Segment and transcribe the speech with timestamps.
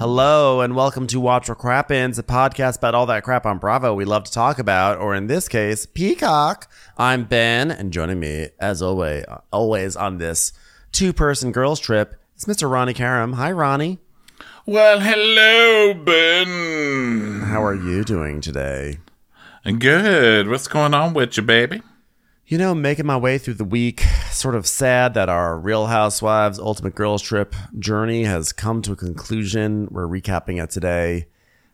[0.00, 3.92] Hello and welcome to Watch What Crappens, a podcast about all that crap on Bravo
[3.92, 6.72] we love to talk about, or in this case, Peacock.
[6.96, 10.54] I'm Ben, and joining me, as always, always on this
[10.90, 12.70] two-person girls trip, is Mr.
[12.70, 13.34] Ronnie Karam.
[13.34, 13.98] Hi, Ronnie.
[14.64, 17.42] Well, hello, Ben.
[17.48, 19.00] How are you doing today?
[19.64, 20.48] Good.
[20.48, 21.82] What's going on with you, baby?
[22.50, 24.00] You know, making my way through the week,
[24.32, 28.96] sort of sad that our Real Housewives Ultimate Girls Trip journey has come to a
[28.96, 29.86] conclusion.
[29.88, 31.28] We're recapping it today.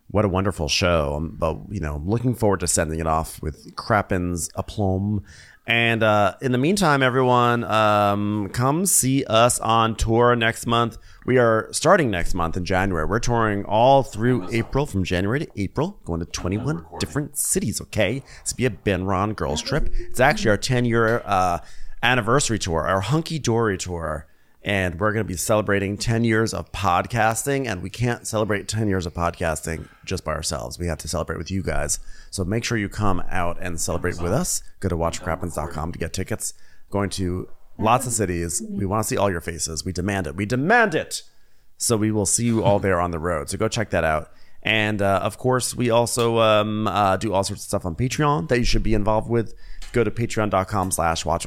[0.08, 1.30] What a wonderful show.
[1.32, 5.24] But, you know, I'm looking forward to sending it off with Crappen's aplomb.
[5.66, 10.96] And uh, in the meantime, everyone, um, come see us on tour next month.
[11.24, 13.04] We are starting next month in January.
[13.04, 18.22] We're touring all through April, from January to April, going to 21 different cities, okay?
[18.42, 19.92] It's be a Ben Ron girls trip.
[19.92, 21.58] It's actually our 10 year uh,
[22.00, 24.28] anniversary tour, our hunky dory tour.
[24.62, 27.68] And we're going to be celebrating 10 years of podcasting.
[27.68, 30.78] And we can't celebrate 10 years of podcasting just by ourselves.
[30.78, 32.00] We have to celebrate with you guys.
[32.36, 34.62] So make sure you come out and celebrate with us.
[34.80, 36.52] Go to watchcrappens.com to get tickets.
[36.90, 37.48] Going to
[37.78, 38.62] lots of cities.
[38.68, 39.86] We want to see all your faces.
[39.86, 40.36] We demand it.
[40.36, 41.22] We demand it.
[41.78, 43.48] So we will see you all there on the road.
[43.48, 44.30] So go check that out.
[44.62, 48.48] And uh, of course, we also um, uh, do all sorts of stuff on Patreon
[48.48, 49.54] that you should be involved with.
[49.92, 51.46] Go to patreon.com slash watch.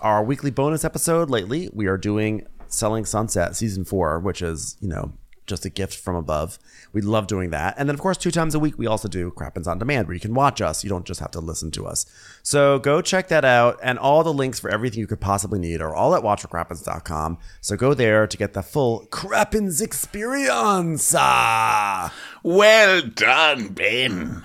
[0.00, 4.88] Our weekly bonus episode lately, we are doing Selling Sunset season four, which is, you
[4.88, 5.14] know,
[5.46, 6.58] just a gift from above.
[6.92, 7.74] We love doing that.
[7.76, 10.14] And then, of course, two times a week, we also do Crappens on Demand where
[10.14, 10.84] you can watch us.
[10.84, 12.06] You don't just have to listen to us.
[12.42, 13.78] So go check that out.
[13.82, 17.38] And all the links for everything you could possibly need are all at watchforcrappens.com.
[17.60, 21.14] So go there to get the full Crappens experience.
[21.16, 24.42] Ah, Well done, Ben.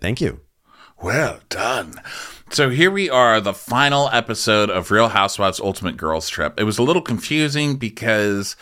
[0.00, 0.40] thank you.
[1.02, 2.00] Well done.
[2.50, 6.58] So here we are, the final episode of Real Housewives Ultimate Girls Trip.
[6.58, 8.54] It was a little confusing because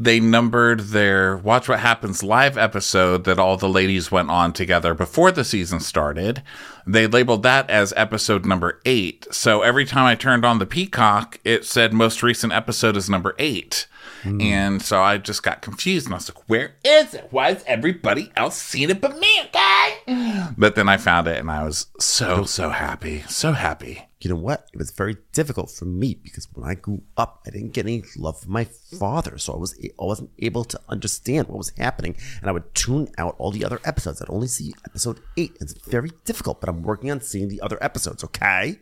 [0.00, 4.94] they numbered their Watch What Happens live episode that all the ladies went on together
[4.94, 6.42] before the season started.
[6.86, 9.26] They labeled that as episode number eight.
[9.30, 13.34] So every time I turned on the Peacock, it said most recent episode is number
[13.38, 13.86] eight.
[14.22, 14.42] Mm.
[14.42, 17.28] And so I just got confused and I was like, where is it?
[17.30, 19.66] Why has everybody else seen it but me, okay?
[20.56, 23.22] But then I found it and I was so, so happy.
[23.28, 24.08] So happy.
[24.20, 24.68] You know what?
[24.72, 28.02] It was very difficult for me because when I grew up, I didn't get any
[28.18, 32.16] love from my father, so I was I wasn't able to understand what was happening,
[32.42, 34.20] and I would tune out all the other episodes.
[34.20, 35.56] I'd only see episode eight.
[35.58, 38.22] It's very difficult, but I'm working on seeing the other episodes.
[38.22, 38.80] Okay.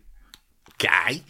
[0.79, 1.23] Guy.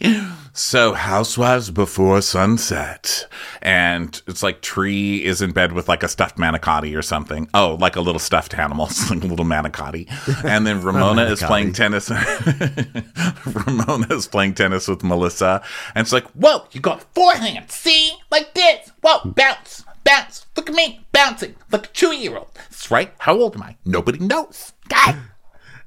[0.53, 3.27] So Housewives Before Sunset.
[3.61, 7.49] And it's like Tree is in bed with like a stuffed manicotti or something.
[7.53, 10.07] Oh, like a little stuffed animal, like a little manicotti.
[10.43, 12.09] And then Ramona is playing tennis.
[13.45, 15.63] Ramona is playing tennis with Melissa.
[15.95, 17.73] And it's like, whoa, you got four hands.
[17.73, 18.11] See?
[18.29, 18.91] Like this.
[19.01, 20.45] Whoa, bounce, bounce.
[20.55, 22.49] Look at me bouncing like a two year old.
[22.53, 23.11] That's right.
[23.17, 23.77] How old am I?
[23.85, 24.73] Nobody knows.
[24.89, 25.17] Guy.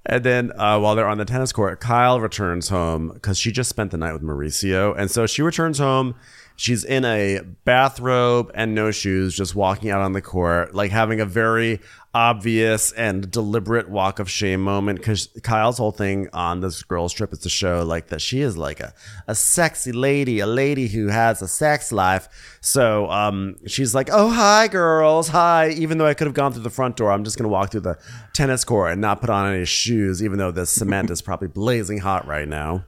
[0.04, 3.70] And then uh, while they're on the tennis court, Kyle returns home because she just
[3.70, 4.94] spent the night with Mauricio.
[4.96, 6.14] And so she returns home.
[6.56, 11.20] She's in a bathrobe and no shoes, just walking out on the court, like having
[11.20, 11.80] a very
[12.14, 14.98] obvious and deliberate walk of shame moment.
[14.98, 18.56] Because Kyle's whole thing on this girls' trip is to show like that she is
[18.56, 18.92] like a,
[19.26, 22.28] a sexy lady, a lady who has a sex life.
[22.60, 26.62] So um, she's like, "Oh hi, girls, hi." Even though I could have gone through
[26.62, 27.98] the front door, I'm just gonna walk through the
[28.32, 31.98] tennis court and not put on any shoes, even though the cement is probably blazing
[31.98, 32.84] hot right now.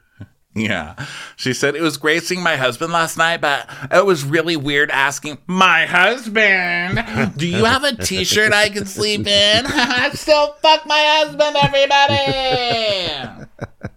[0.55, 0.95] Yeah.
[1.37, 4.91] She said it was great seeing my husband last night, but it was really weird
[4.91, 9.67] asking my husband, do you have a t-shirt I can sleep in?
[9.67, 13.45] I still fuck my husband, everybody.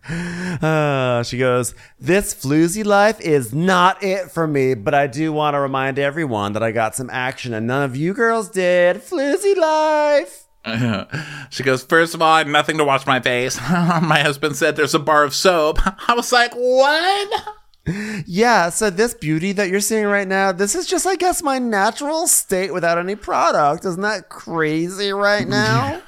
[0.09, 5.55] Uh, she goes, This floozy life is not it for me, but I do want
[5.55, 8.97] to remind everyone that I got some action and none of you girls did.
[8.97, 10.46] Floozy life.
[11.49, 13.59] she goes, first of all, I had nothing to wash my face.
[13.69, 15.79] my husband said there's a bar of soap.
[16.09, 17.43] I was like, what?
[18.25, 21.57] Yeah, so this beauty that you're seeing right now, this is just, I guess, my
[21.57, 23.85] natural state without any product.
[23.85, 26.01] Isn't that crazy right now?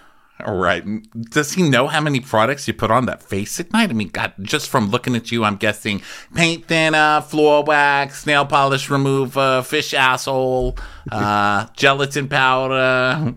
[0.46, 0.84] Right.
[1.30, 3.90] Does he know how many products you put on that face at night?
[3.90, 6.02] I mean, God, just from looking at you, I'm guessing
[6.34, 10.78] paint thinner, floor wax, nail polish remover, fish asshole,
[11.12, 13.36] uh, gelatin powder.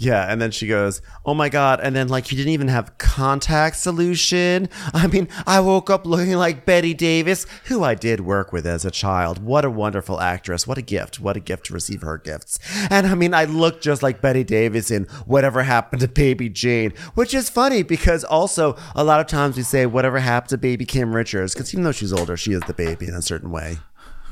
[0.00, 2.96] Yeah, and then she goes, "Oh my god!" And then like you didn't even have
[2.98, 4.68] contact solution.
[4.94, 8.84] I mean, I woke up looking like Bette Davis, who I did work with as
[8.84, 9.42] a child.
[9.42, 10.68] What a wonderful actress!
[10.68, 11.18] What a gift!
[11.18, 12.60] What a gift to receive her gifts.
[12.90, 16.92] And I mean, I look just like Bette Davis in Whatever Happened to Baby Jane,
[17.14, 20.84] which is funny because also a lot of times we say Whatever Happened to Baby
[20.84, 23.78] Kim Richards because even though she's older, she is the baby in a certain way.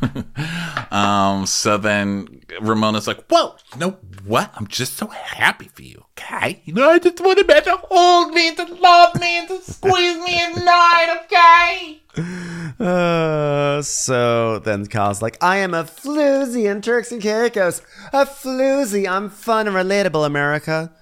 [0.88, 4.50] Um, so then Ramona's like, Whoa, you know what?
[4.54, 6.62] I'm just so happy for you, okay?
[6.64, 9.60] You know, I just want a man to hold me, to love me, and to
[9.60, 12.00] squeeze me at night, okay?
[12.78, 17.82] Uh, so then Kyle's like, I am a floozy in Turks and Caicos.
[18.12, 19.08] A floozy.
[19.08, 20.92] I'm fun and relatable, America.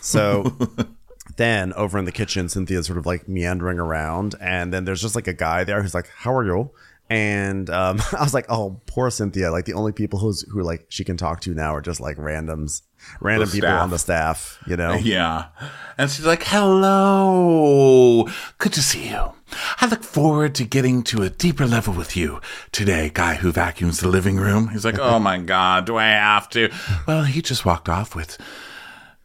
[0.00, 0.56] So
[1.36, 4.36] then over in the kitchen, Cynthia's sort of like meandering around.
[4.40, 6.70] And then there's just like a guy there who's like, How are you?
[7.10, 9.50] And um, I was like, Oh, poor Cynthia.
[9.50, 12.16] Like the only people who's who like she can talk to now are just like
[12.16, 12.82] randoms,
[13.20, 14.94] random people on the staff, you know?
[14.94, 15.46] Yeah.
[15.96, 18.28] And she's like, hello.
[18.58, 19.32] Good to see you.
[19.80, 22.40] I look forward to getting to a deeper level with you
[22.72, 24.68] today, guy who vacuums the living room.
[24.68, 26.70] He's like, oh my God, do I have to?
[27.06, 28.38] Well, he just walked off with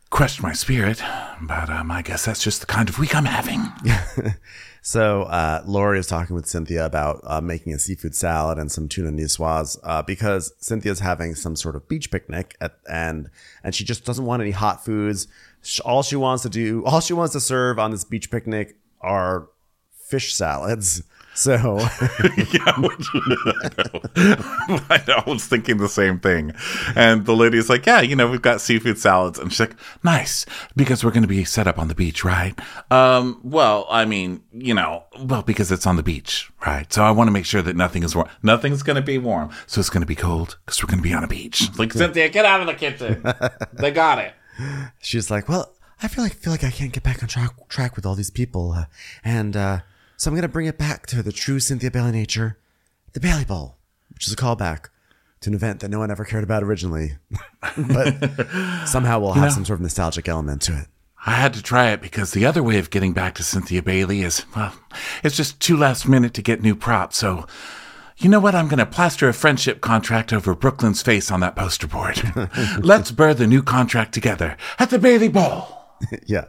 [0.10, 1.02] crushed my spirit,
[1.42, 3.68] but um, I guess that's just the kind of week I'm having.
[4.86, 8.90] So uh, Lori is talking with Cynthia about uh, making a seafood salad and some
[8.90, 13.30] tuna niçoise uh, because Cynthia's having some sort of beach picnic at, and
[13.64, 15.26] and she just doesn't want any hot foods.
[15.86, 19.48] All she wants to do, all she wants to serve on this beach picnic are
[19.94, 21.02] fish salads.
[21.36, 21.80] So
[22.54, 22.82] yeah, I
[25.08, 26.54] know, I was thinking the same thing.
[26.96, 29.40] And the lady's like, Yeah, you know, we've got seafood salads.
[29.40, 30.46] And she's like, Nice,
[30.76, 32.54] because we're going to be set up on the beach, right?
[32.92, 36.92] Um, well, I mean, you know, well, because it's on the beach, right?
[36.94, 38.30] So I want to make sure that nothing is warm.
[38.44, 39.50] Nothing's going to be warm.
[39.66, 41.70] So it's going to be cold because we're going to be on a beach.
[41.70, 43.24] It's like, Cynthia, get out of the kitchen.
[43.74, 44.34] they got it.
[45.00, 47.96] she's like, "Well, I feel like feel like I can't get back on track track
[47.96, 48.86] with all these people, uh,
[49.24, 49.80] and uh,
[50.24, 52.58] so I'm gonna bring it back to the true Cynthia Bailey nature,
[53.12, 53.76] the Bailey Bowl,
[54.14, 54.86] which is a callback
[55.42, 57.18] to an event that no one ever cared about originally,
[57.78, 58.48] but
[58.88, 60.88] somehow we'll have some sort of nostalgic element to it."
[61.26, 64.22] I had to try it because the other way of getting back to Cynthia Bailey
[64.22, 64.74] is, well,
[65.26, 67.18] it's just too last minute to get new props.
[67.18, 67.46] So,
[68.18, 68.56] you know what?
[68.56, 72.22] I'm going to plaster a friendship contract over Brooklyn's face on that poster board.
[72.82, 75.68] Let's burr the new contract together at the Bailey Bowl.
[76.26, 76.46] yeah.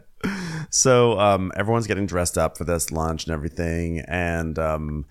[0.70, 5.04] So um, everyone's getting dressed up for this lunch and everything, and um,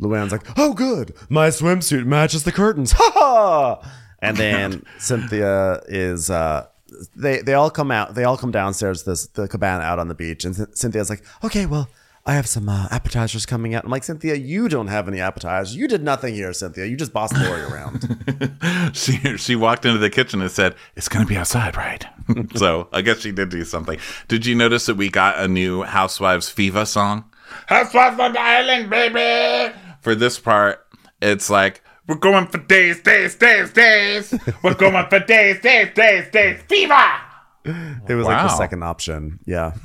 [0.00, 3.92] Luann's like, "Oh, good, my swimsuit matches the curtains." Ha ha!
[4.22, 6.30] And then Cynthia is.
[6.30, 6.66] Uh,
[7.14, 8.14] they they all come out.
[8.14, 9.02] They all come downstairs.
[9.04, 11.88] to This the cabana out on the beach, and Cyn- Cynthia's like, "Okay, well."
[12.30, 13.82] I have some uh, appetizers coming out.
[13.82, 15.74] I'm like, Cynthia, you don't have any appetizers.
[15.74, 16.84] You did nothing here, Cynthia.
[16.86, 18.06] You just bossed Lori around.
[18.94, 22.04] She, she walked into the kitchen and said, It's going to be outside, right?
[22.54, 23.98] so I guess she did do something.
[24.28, 27.24] Did you notice that we got a new Housewives Viva song?
[27.66, 29.74] Housewives on the island, baby!
[30.00, 30.86] For this part,
[31.20, 34.34] it's like, we're going for days, days, days, days.
[34.62, 36.62] We're going for days, days, days, days.
[36.68, 37.20] Viva!
[37.64, 39.40] It was like the second option.
[39.46, 39.74] Yeah.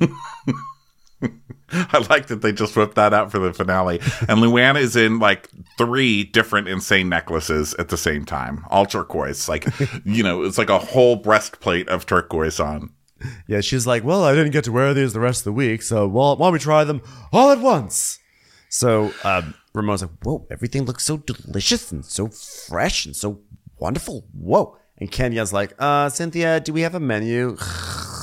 [1.72, 3.98] I like that they just whipped that out for the finale.
[4.28, 5.48] And Luann is in like
[5.78, 9.48] three different insane necklaces at the same time, all turquoise.
[9.48, 9.66] Like,
[10.04, 12.90] you know, it's like a whole breastplate of turquoise on.
[13.48, 15.82] Yeah, she's like, well, I didn't get to wear these the rest of the week,
[15.82, 18.18] so well, why don't we try them all at once?
[18.68, 23.40] So um, Ramon's like, whoa, everything looks so delicious and so fresh and so
[23.78, 24.26] wonderful.
[24.32, 24.76] Whoa.
[24.98, 27.56] And Kenya's like, uh, Cynthia, do we have a menu?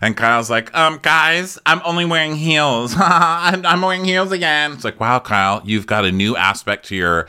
[0.00, 2.94] And Kyle's like, um, guys, I'm only wearing heels.
[2.98, 4.72] I'm, I'm wearing heels again.
[4.72, 7.28] It's like, wow, Kyle, you've got a new aspect to your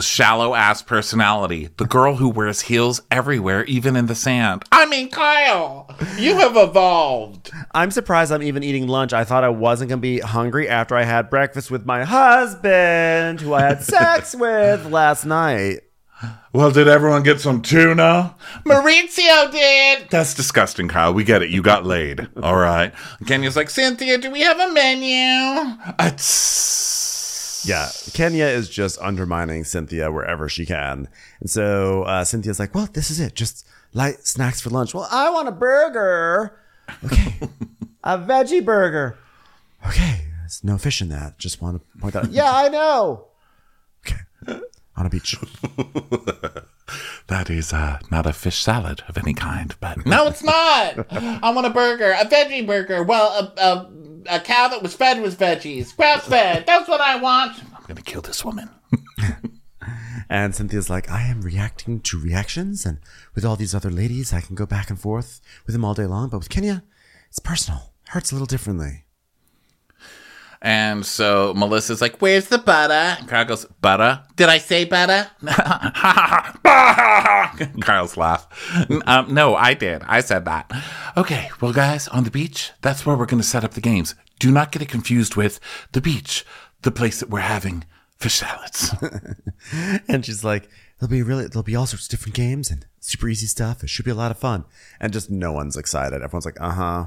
[0.00, 1.68] shallow ass personality.
[1.76, 4.64] The girl who wears heels everywhere, even in the sand.
[4.72, 7.50] I mean, Kyle, you have evolved.
[7.72, 9.12] I'm surprised I'm even eating lunch.
[9.12, 13.40] I thought I wasn't going to be hungry after I had breakfast with my husband,
[13.40, 15.80] who I had sex with last night.
[16.52, 18.34] Well, did everyone get some tuna?
[18.64, 20.10] Mauricio did.
[20.10, 21.12] That's disgusting, Kyle.
[21.14, 21.50] We get it.
[21.50, 22.28] You got laid.
[22.42, 22.92] All right.
[23.26, 25.76] Kenya's like, Cynthia, do we have a menu?
[26.16, 27.64] Tss.
[27.64, 31.08] Yeah, Kenya is just undermining Cynthia wherever she can.
[31.40, 33.34] And so uh, Cynthia's like, well, this is it.
[33.34, 34.94] Just light snacks for lunch.
[34.94, 36.58] Well, I want a burger.
[37.04, 37.34] Okay.
[38.04, 39.16] a veggie burger.
[39.86, 40.26] Okay.
[40.40, 41.38] There's no fish in that.
[41.38, 42.30] Just want to point that out.
[42.32, 43.26] yeah, I know.
[44.06, 44.60] Okay.
[44.96, 45.36] On a beach.
[47.28, 51.06] that is uh, not a fish salad of any kind, but no, it's not.
[51.10, 53.02] I want a burger, a veggie burger.
[53.02, 56.66] Well, a, a, a cow that was fed with veggies, grass fed.
[56.66, 57.58] That's what I want.
[57.74, 58.68] I'm gonna kill this woman.
[60.32, 63.00] And Cynthia's like, I am reacting to reactions, and
[63.34, 66.06] with all these other ladies, I can go back and forth with them all day
[66.06, 66.30] long.
[66.30, 66.84] But with Kenya,
[67.28, 67.92] it's personal.
[68.08, 69.04] Hurts a little differently.
[70.64, 74.22] And so Melissa's like, "Where's the butter?" And Carl goes, "Butter?
[74.36, 75.28] Did I say butter?"
[77.82, 78.46] Carl's laugh.
[79.06, 80.02] Um, no, I did.
[80.06, 80.70] I said that.
[81.16, 84.14] Okay, well, guys, on the beach, that's where we're going to set up the games.
[84.38, 85.58] Do not get it confused with
[85.92, 86.46] the beach,
[86.82, 87.84] the place that we're having
[88.18, 88.94] fish salads.
[90.08, 93.28] And she's like, there'll be really, there'll be all sorts of different games and super
[93.28, 93.82] easy stuff.
[93.82, 94.64] It should be a lot of fun.
[95.00, 96.22] And just no one's excited.
[96.22, 97.06] Everyone's like, uh huh.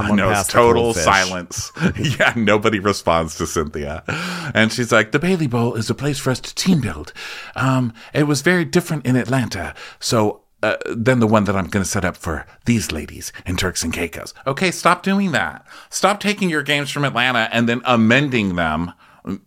[0.00, 1.72] I know it's total silence.
[1.98, 4.02] yeah, nobody responds to Cynthia.
[4.54, 7.12] And she's like, the Bailey Bowl is a place for us to team build.
[7.56, 9.74] Um, it was very different in Atlanta.
[10.00, 13.56] So uh, than the one that I'm going to set up for these ladies in
[13.56, 14.32] Turks and Caicos.
[14.46, 15.66] Okay, stop doing that.
[15.90, 18.92] Stop taking your games from Atlanta and then amending them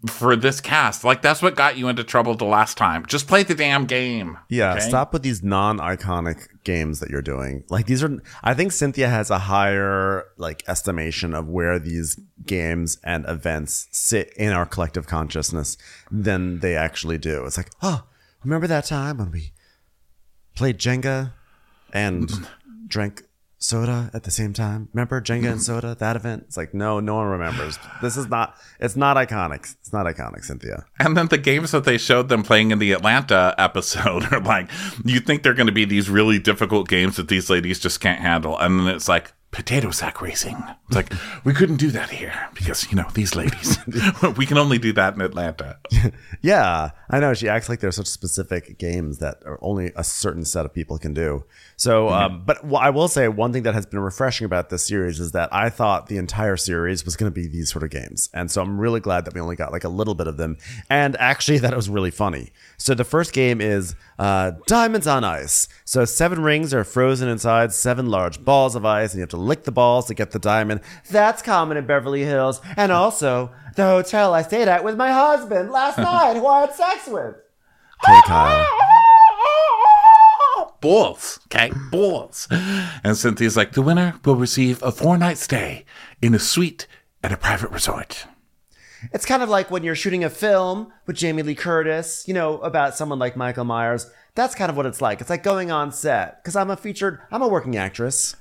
[0.08, 1.04] for this cast.
[1.04, 3.06] Like that's what got you into trouble the last time.
[3.06, 4.38] Just play the damn game.
[4.50, 4.82] Yeah, okay?
[4.82, 7.64] stop with these non-iconic games that you're doing.
[7.70, 12.98] Like these are I think Cynthia has a higher like estimation of where these games
[13.04, 15.78] and events sit in our collective consciousness
[16.10, 17.46] than they actually do.
[17.46, 18.04] It's like, "Oh,
[18.44, 19.52] remember that time when we
[20.56, 21.34] played Jenga
[21.92, 22.32] and
[22.88, 23.24] drank
[23.66, 24.90] soda at the same time?
[24.94, 27.78] Remember Jenga and soda, that event?" It's like, "No, no one remembers.
[28.02, 29.76] This is not it's not iconic.
[29.80, 32.92] It's not iconic, Cynthia." And then the games that they showed them playing in the
[32.92, 34.70] Atlanta episode are like,
[35.04, 38.22] you think they're going to be these really difficult games that these ladies just can't
[38.22, 38.58] handle.
[38.58, 40.62] And then it's like, potato sack racing.
[40.88, 41.14] It's like,
[41.46, 43.80] we couldn't do that here because, you know, these ladies,
[44.38, 45.78] we can only do that in Atlanta.
[46.42, 47.34] Yeah, I know.
[47.34, 51.00] She acts like there's such specific games that are only a certain set of people
[51.00, 51.44] can do.
[51.76, 55.20] So, um, but I will say one thing that has been refreshing about this series
[55.20, 58.30] is that I thought the entire series was going to be these sort of games.
[58.32, 60.58] And so I'm really glad that we only got like a little bit of them.
[60.88, 62.52] And actually, that it was really funny.
[62.78, 65.68] So the first game is uh, Diamonds on Ice.
[65.86, 69.38] So seven rings are frozen inside seven large balls of ice, and you have to
[69.38, 70.82] lick the balls to get the diamond.
[71.10, 72.62] That's common in Beverly Hills.
[72.78, 76.74] And also, the hotel I stayed at with my husband last night, who I had
[76.74, 77.36] sex with.
[78.04, 78.66] Okay, Kyle.
[80.82, 81.72] balls, okay?
[81.92, 82.48] Balls.
[82.52, 85.86] And Cynthia's like, the winner will receive a four night stay
[86.22, 86.88] in a suite
[87.24, 88.28] at a private resort.
[89.12, 92.60] It's kind of like when you're shooting a film with Jamie Lee Curtis, you know,
[92.60, 94.10] about someone like Michael Myers.
[94.36, 95.22] That's kind of what it's like.
[95.22, 98.36] It's like going on set because I'm a featured, I'm a working actress.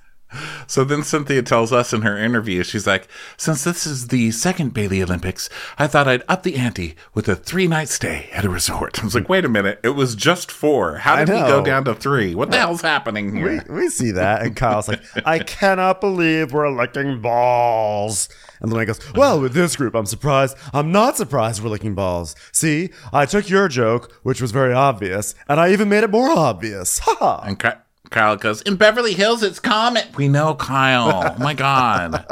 [0.66, 4.74] So then Cynthia tells us in her interview, she's like, since this is the second
[4.74, 5.48] Bailey Olympics,
[5.78, 8.98] I thought I'd up the ante with a three night stay at a resort.
[9.02, 10.96] I was like, wait a minute, it was just four.
[10.98, 12.34] How did we go down to three?
[12.34, 13.64] What the hell's happening We, here?
[13.68, 14.42] we see that.
[14.42, 18.28] And Kyle's like, I cannot believe we're licking balls.
[18.60, 20.56] And Luann goes, Well, with this group, I'm surprised.
[20.72, 22.34] I'm not surprised we're licking balls.
[22.52, 26.30] See, I took your joke, which was very obvious, and I even made it more
[26.30, 27.00] obvious.
[27.00, 27.42] Ha ha.
[27.44, 27.70] And Ky-
[28.10, 30.04] Kyle goes, in Beverly Hills, it's common.
[30.16, 31.34] We know, Kyle.
[31.36, 32.12] Oh my God.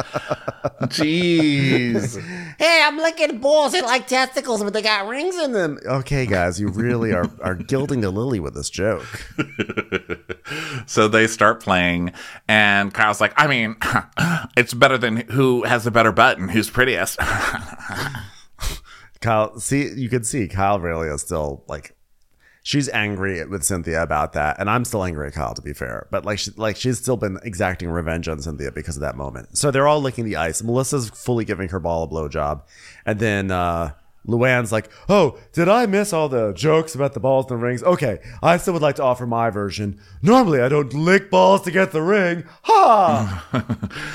[0.83, 2.23] Jeez.
[2.59, 3.73] Hey, I'm licking balls.
[3.73, 5.79] They like testicles, but they got rings in them.
[5.85, 9.07] Okay, guys, you really are, are gilding the lily with this joke.
[10.87, 12.13] So they start playing,
[12.49, 13.77] and Kyle's like, I mean,
[14.57, 17.19] it's better than who has the better butt and who's prettiest.
[19.21, 21.97] Kyle, see, you can see Kyle really is still like,
[22.63, 26.07] she's angry with Cynthia about that, and I'm still angry at Kyle to be fair.
[26.11, 29.57] But like, she, like she's still been exacting revenge on Cynthia because of that moment.
[29.59, 30.63] So they're all licking the ice.
[30.63, 32.63] Melissa's fully giving her ball a blowjob,
[33.05, 33.93] and then uh,
[34.27, 37.83] Luann's like, "Oh, did I miss all the jokes about the balls and the rings?
[37.83, 39.99] Okay, I still would like to offer my version.
[40.23, 42.45] Normally, I don't lick balls to get the ring.
[42.63, 43.47] Ha!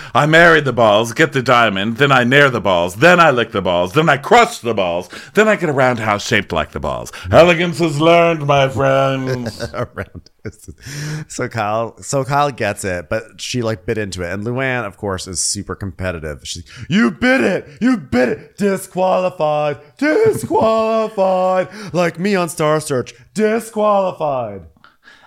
[0.14, 3.52] I married the balls, get the diamond, then I nair the balls, then I lick
[3.52, 6.80] the balls, then I crush the balls, then I get a roundhouse shaped like the
[6.80, 7.12] balls.
[7.32, 9.62] Elegance is learned, my friends.
[9.74, 10.30] around.
[11.28, 14.98] So Kyle, so Kyle gets it, but she like bit into it, and Luann, of
[14.98, 16.48] course, is super competitive.
[16.48, 24.68] She's, "You bit it, you bit it, disqualified, disqualified." like me on Star Search, disqualified.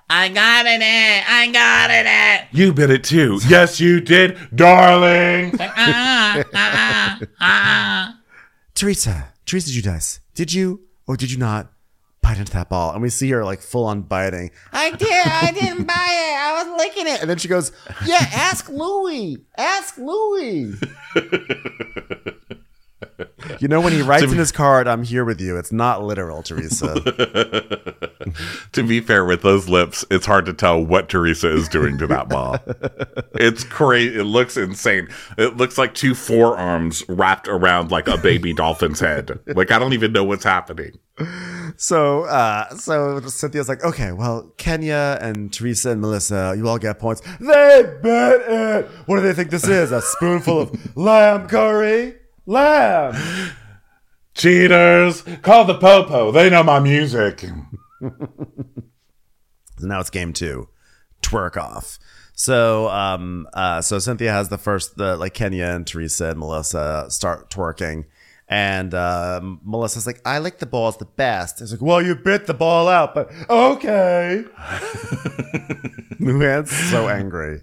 [0.08, 1.22] I got it, in.
[1.28, 2.06] I got it.
[2.06, 2.58] In.
[2.58, 3.38] You bit it too.
[3.48, 5.54] Yes, you did, darling.
[5.60, 8.12] Uh-uh, uh-uh, uh-uh.
[8.74, 11.72] Teresa, Teresa Giudice, did you or did you not
[12.30, 12.92] bite into that ball?
[12.92, 14.50] And we see her like full on biting.
[14.72, 15.26] I did.
[15.26, 16.36] I didn't bite it.
[16.38, 17.20] I was licking it.
[17.20, 17.72] And then she goes,
[18.06, 19.38] "Yeah, ask Louie.
[19.58, 20.74] Ask Louie."
[23.58, 26.42] You know, when he writes in his card, I'm here with you, it's not literal,
[26.42, 26.94] Teresa.
[28.72, 32.06] to be fair, with those lips, it's hard to tell what Teresa is doing to
[32.06, 32.58] that ball.
[33.34, 34.18] it's crazy.
[34.18, 35.08] It looks insane.
[35.38, 39.40] It looks like two forearms wrapped around like a baby dolphin's head.
[39.46, 40.98] Like I don't even know what's happening.
[41.76, 46.98] So, uh, so Cynthia's like, okay, well, Kenya and Teresa and Melissa, you all get
[46.98, 47.22] points.
[47.38, 48.86] They bet it.
[49.06, 49.92] What do they think this is?
[49.92, 52.19] A spoonful of lamb curry?
[52.50, 53.14] Lamb.
[54.34, 55.22] Cheaters!
[55.42, 56.32] Call the popo.
[56.32, 57.44] They know my music.
[58.00, 58.10] So
[59.86, 60.68] now it's game two,
[61.22, 62.00] twerk off.
[62.34, 67.06] So, um, uh, so Cynthia has the first, the like Kenya and Teresa and Melissa
[67.08, 68.06] start twerking,
[68.48, 72.48] and uh, Melissa's like, "I like the balls the best." It's like, "Well, you bit
[72.48, 74.44] the ball out, but okay."
[76.18, 77.60] Luann's so angry.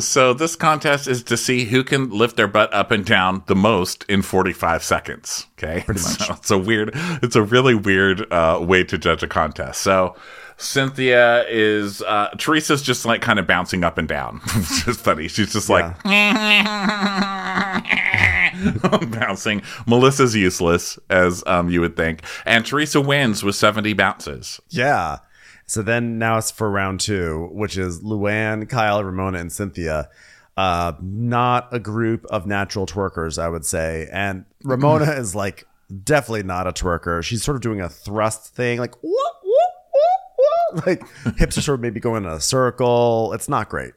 [0.00, 3.54] So this contest is to see who can lift their butt up and down the
[3.54, 5.46] most in 45 seconds.
[5.58, 5.82] Okay.
[5.84, 6.18] Pretty much.
[6.18, 9.82] So it's a weird, it's a really weird uh, way to judge a contest.
[9.82, 10.16] So
[10.56, 14.40] Cynthia is, uh, Teresa's just like kind of bouncing up and down.
[14.56, 15.28] it's just funny.
[15.28, 16.02] She's just like
[19.10, 19.62] bouncing.
[19.86, 22.22] Melissa's useless, as um, you would think.
[22.44, 24.60] And Teresa wins with 70 bounces.
[24.70, 25.18] Yeah.
[25.66, 30.08] So then now it's for round two, which is Luann, Kyle, Ramona, and Cynthia.
[30.56, 34.08] Uh, not a group of natural twerkers, I would say.
[34.10, 35.66] And Ramona is like
[36.04, 37.22] definitely not a twerker.
[37.22, 40.86] She's sort of doing a thrust thing, like whoop, whoop, whoop, whoop.
[40.86, 43.32] like hips are sort of maybe going in a circle.
[43.34, 43.92] It's not great.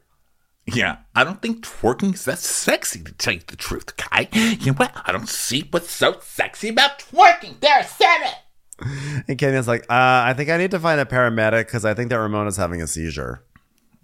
[0.66, 4.28] Yeah, I don't think twerking is that sexy to tell you the truth, Kai.
[4.32, 4.92] You know what?
[5.04, 7.58] I don't see what's so sexy about twerking.
[7.60, 8.34] There, I said it.
[9.28, 12.10] And Kenya's like, uh, I think I need to find a paramedic because I think
[12.10, 13.44] that Ramona's having a seizure.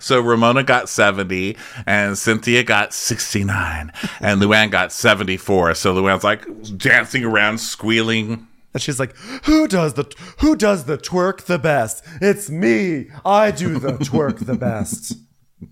[0.00, 1.56] so Ramona got 70
[1.86, 5.74] and Cynthia got 69 and Luann got 74.
[5.74, 6.46] So Luann's like
[6.78, 8.46] dancing around, squealing.
[8.72, 12.04] And she's like, "Who does the who does the twerk the best?
[12.20, 13.06] It's me.
[13.24, 15.16] I do the twerk the best."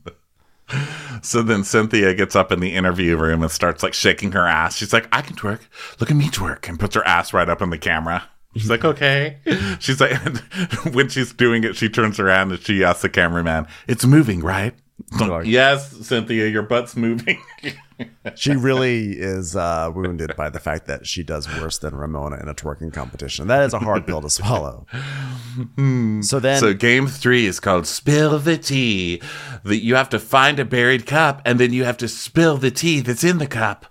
[1.23, 4.77] So then Cynthia gets up in the interview room and starts like shaking her ass.
[4.77, 5.61] She's like, I can twerk.
[6.01, 6.69] Look at me twerk.
[6.69, 8.25] And puts her ass right up in the camera.
[8.57, 9.39] She's like, okay.
[9.81, 10.13] She's like,
[10.93, 14.75] when she's doing it, she turns around and she asks the cameraman, it's moving, right?
[15.19, 17.41] Like- yes, Cynthia, your butt's moving.
[18.35, 22.49] She really is uh, wounded by the fact that she does worse than Ramona in
[22.49, 23.49] a twerking competition.
[23.49, 24.87] That is a hard pill to swallow.
[26.23, 29.21] So then, so game three is called Spill the Tea.
[29.65, 32.71] That you have to find a buried cup and then you have to spill the
[32.71, 33.87] tea that's in the cup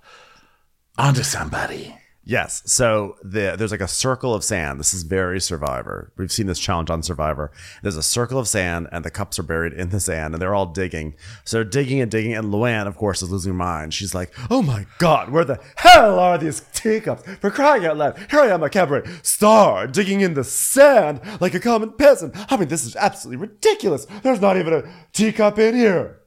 [0.98, 1.96] onto somebody.
[2.24, 2.62] Yes.
[2.66, 4.78] So the, there's like a circle of sand.
[4.80, 6.12] This is very Survivor.
[6.16, 7.50] We've seen this challenge on Survivor.
[7.82, 10.54] There's a circle of sand, and the cups are buried in the sand, and they're
[10.54, 11.14] all digging.
[11.44, 13.94] So they're digging and digging, and Luann, of course, is losing her mind.
[13.94, 17.22] She's like, "Oh my God, where the hell are these teacups?
[17.40, 18.18] For crying out loud!
[18.30, 22.34] Here I am, a cabaret star, digging in the sand like a common peasant.
[22.52, 24.06] I mean, this is absolutely ridiculous.
[24.22, 24.82] There's not even a
[25.12, 26.18] teacup in here."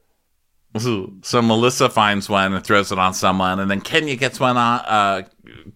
[1.21, 4.79] So Melissa finds one and throws it on someone, and then Kenya gets one on.
[4.81, 5.21] Uh,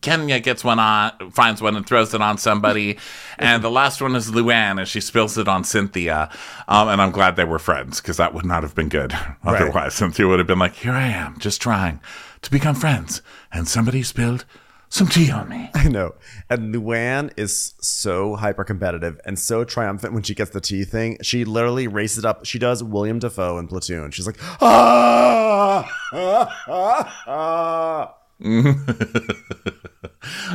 [0.01, 2.97] Kenya gets one on, finds one and throws it on somebody,
[3.39, 6.29] and the last one is Luann, and she spills it on Cynthia.
[6.67, 9.13] Um, and I'm glad they were friends because that would not have been good.
[9.43, 11.99] Otherwise, Cynthia would have been like, "Here I am, just trying
[12.41, 14.45] to become friends," and somebody spilled
[14.89, 15.69] some tea on me.
[15.75, 16.15] I know.
[16.49, 21.17] And Luann is so hyper competitive and so triumphant when she gets the tea thing.
[21.21, 22.45] She literally races up.
[22.45, 24.11] She does William Dafoe in Platoon.
[24.11, 28.15] She's like, ah, ah, ah, ah.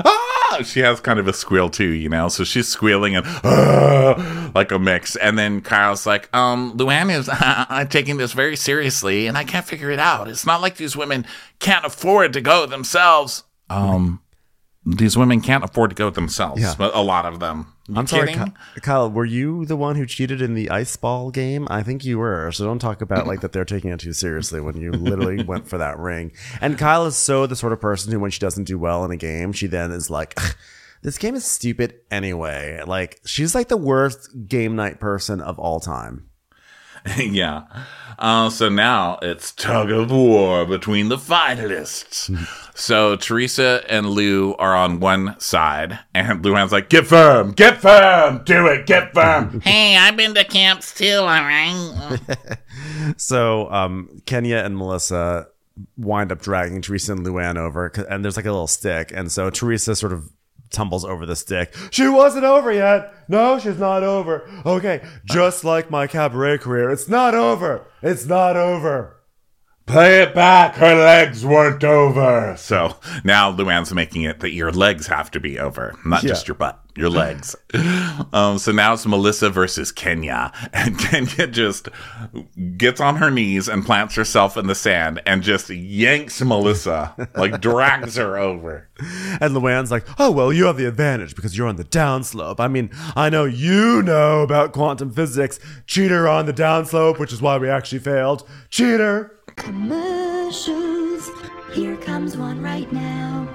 [0.05, 0.61] ah!
[0.65, 2.29] She has kind of a squeal too, you know.
[2.29, 5.17] So she's squealing and ah, like a mix.
[5.17, 9.67] And then Kyle's like, "Um, Luann is uh, taking this very seriously, and I can't
[9.67, 10.29] figure it out.
[10.29, 11.27] It's not like these women
[11.59, 13.45] can't afford to go themselves.
[13.69, 14.21] Um,
[14.87, 16.63] these women can't afford to go themselves.
[16.63, 16.75] Yeah.
[16.77, 17.74] But a lot of them.
[17.89, 18.55] You I'm sorry, kidding?
[18.75, 19.11] Ky- Kyle.
[19.11, 21.67] Were you the one who cheated in the ice ball game?
[21.71, 22.51] I think you were.
[22.53, 25.69] So don't talk about like that they're taking it too seriously when you literally went
[25.69, 26.33] for that ring.
[26.61, 29.11] And Kyle is so the sort of person who, when she doesn't do well in
[29.11, 30.39] a game, she then is like.
[31.03, 32.81] This game is stupid anyway.
[32.87, 36.31] Like she's like the worst game night person of all time.
[37.19, 37.65] yeah.
[38.19, 42.31] Uh, so now it's tug of war between the finalists.
[42.75, 48.43] so Teresa and Lou are on one side, and Luann's like, "Get firm, get firm,
[48.45, 52.21] do it, get firm." Hey, I've been to camps too, all right?
[53.17, 55.49] So um, Kenya and Melissa
[55.97, 59.51] wind up dragging Teresa and Luann over, and there's like a little stick, and so
[59.51, 60.31] Teresa sort of
[60.75, 61.75] tumbles over the stick.
[61.91, 63.15] She wasn't over yet.
[63.29, 64.49] No, she's not over.
[64.67, 67.87] Okay, just like my cabaret career, it's not over.
[68.03, 69.14] It's not over.
[69.87, 70.77] Play it back.
[70.77, 72.55] Her legs weren't over.
[72.57, 76.31] So now Luann's making it that your legs have to be over, not Yeah.
[76.31, 77.55] just your butt, your legs.
[78.33, 80.53] um, so now it's Melissa versus Kenya.
[80.73, 81.91] And Kenya just
[82.79, 87.61] gets on her knees and plants herself in the sand and just yanks Melissa, like
[87.61, 88.89] drags her over.
[88.99, 92.59] And Luann's like, oh, well, you have the advantage because you're on the downslope.
[92.59, 95.61] I mean, I know you know about quantum physics.
[95.87, 98.49] Cheater on the downslope, which is why we actually failed.
[98.71, 99.34] Cheater.
[99.57, 101.31] Commercials.
[101.73, 103.49] Here comes one right now.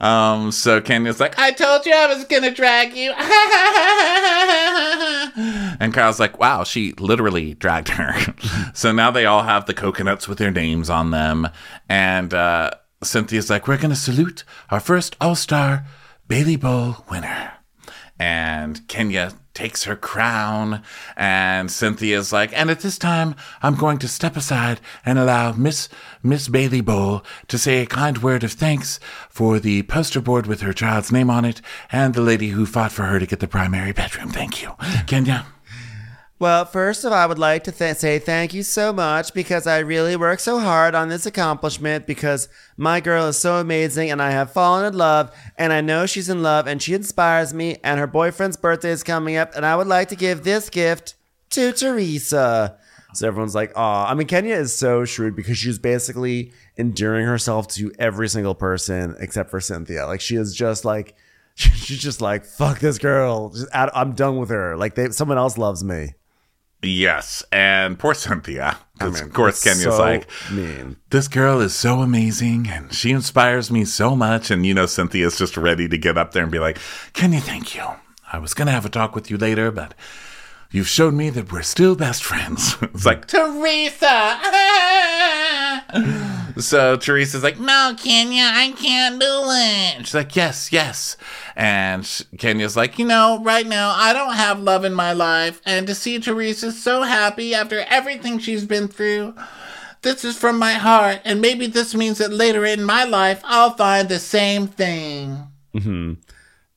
[0.00, 3.10] Um, so Kenya's like, I told you I was gonna drag you.
[5.80, 8.14] and Kyle's like, wow, she literally dragged her.
[8.74, 11.48] so now they all have the coconuts with their names on them.
[11.88, 12.70] And uh,
[13.02, 15.84] Cynthia's like, we're gonna salute our first All Star
[16.28, 17.57] Bailey Bowl winner.
[18.18, 20.82] And Kenya takes her crown,
[21.16, 25.88] and Cynthia's like, and at this time, I'm going to step aside and allow Miss
[26.22, 30.60] Miss Bailey Bowl to say a kind word of thanks for the poster board with
[30.60, 33.48] her child's name on it, and the lady who fought for her to get the
[33.48, 34.30] primary bedroom.
[34.30, 35.06] Thank you, hmm.
[35.06, 35.46] Kenya.
[36.40, 39.66] Well, first of all, I would like to th- say thank you so much because
[39.66, 44.22] I really worked so hard on this accomplishment because my girl is so amazing and
[44.22, 47.78] I have fallen in love and I know she's in love and she inspires me
[47.82, 51.16] and her boyfriend's birthday is coming up and I would like to give this gift
[51.50, 52.78] to Teresa.
[53.14, 57.66] So everyone's like, "Aw." I mean, Kenya is so shrewd because she's basically endearing herself
[57.68, 60.06] to every single person except for Cynthia.
[60.06, 61.16] Like she is just like,
[61.56, 63.48] she's just like, "Fuck this girl.
[63.48, 64.76] Just I'm done with her.
[64.76, 66.12] Like they, someone else loves me."
[66.82, 68.78] Yes, and poor Cynthia.
[68.98, 70.96] 'cause of course, Kenya's so like, mean.
[71.10, 74.50] this girl is so amazing and she inspires me so much.
[74.50, 76.78] And you know, Cynthia's just ready to get up there and be like,
[77.12, 77.84] Kenya, thank you.
[78.32, 79.94] I was going to have a talk with you later, but
[80.70, 82.76] you've shown me that we're still best friends.
[82.82, 84.38] it's like, Teresa.
[86.58, 90.06] so Teresa's like, no, Kenya, I can't do it.
[90.06, 91.16] she's like, yes, yes.
[91.56, 92.04] And
[92.38, 95.94] Kenya's like, You know, right now, I don't have love in my life, and to
[95.94, 99.34] see Teresa so happy after everything she's been through,
[100.02, 103.74] this is from my heart, and maybe this means that later in my life, I'll
[103.74, 105.48] find the same thing.
[105.72, 106.14] hmm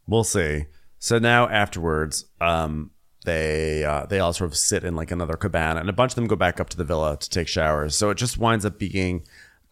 [0.08, 0.66] We'll see.
[0.98, 2.92] So now afterwards, um,
[3.24, 6.16] they uh, they all sort of sit in like another cabana, and a bunch of
[6.16, 7.96] them go back up to the villa to take showers.
[7.96, 9.24] So it just winds up being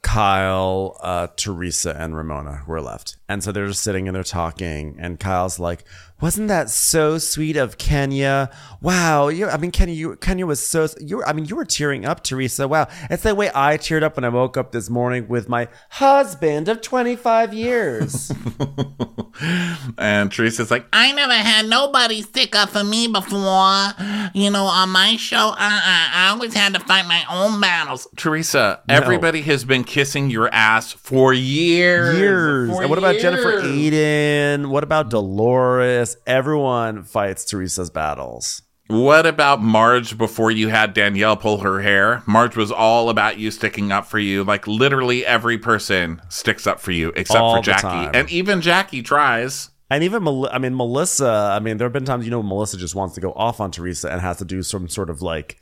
[0.01, 3.17] Kyle, uh, Teresa, and Ramona were left.
[3.27, 5.83] And so they're just sitting and they're talking, and Kyle's like,
[6.21, 8.49] "Wasn't that so sweet of Kenya?
[8.81, 9.47] Wow, you.
[9.47, 10.87] I mean, Kenya, you, Kenya was so.
[10.99, 11.17] You.
[11.17, 12.67] Were, I mean, you were tearing up, Teresa.
[12.67, 15.67] Wow, it's the way I teared up when I woke up this morning with my
[15.89, 18.31] husband of twenty five years."
[19.97, 23.93] and Teresa's like, I never had nobody stick up for me before.
[24.33, 28.07] You know, on my show, uh-uh, I always had to fight my own battles.
[28.15, 32.17] Teresa, everybody has been kissing your ass for years.
[32.17, 32.69] years.
[32.69, 33.63] For And what about Jennifer years.
[33.63, 34.69] Aydin?
[34.69, 36.15] What about Dolores?
[36.27, 38.61] Everyone fights Teresa's battles.
[38.87, 42.23] What about Marge before you had Danielle pull her hair?
[42.27, 44.43] Marge was all about you sticking up for you.
[44.43, 48.15] Like literally every person sticks up for you except All for Jackie.
[48.17, 49.71] And even Jackie tries.
[49.91, 52.93] And even, I mean, Melissa, I mean, there have been times, you know, Melissa just
[52.93, 55.59] wants to go off on Teresa and has to do some sort of like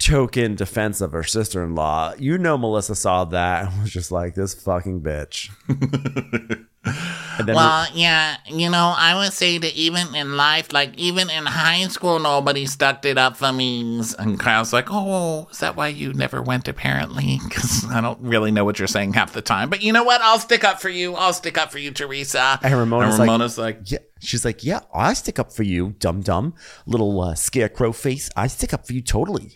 [0.00, 2.12] token defense of her sister in law.
[2.18, 5.50] You know, Melissa saw that and was just like, this fucking bitch.
[5.68, 11.44] and Well, yeah, you know, I would say that even in life, like even in
[11.46, 14.00] high school, nobody stuck it up for me.
[14.18, 17.38] And Kyle's like, oh, is that why you never went apparently?
[17.50, 19.68] Because I don't really know what you're saying half the time.
[19.70, 20.20] But you know what?
[20.22, 21.14] I'll stick up for you.
[21.16, 22.58] I'll stick up for you, Teresa.
[22.62, 26.20] And Ramona's like- Ramona's like, yeah, she's like, yeah, I stick up for you, dum
[26.22, 26.54] dum,
[26.86, 28.30] little uh, scarecrow face.
[28.36, 29.52] I stick up for you totally.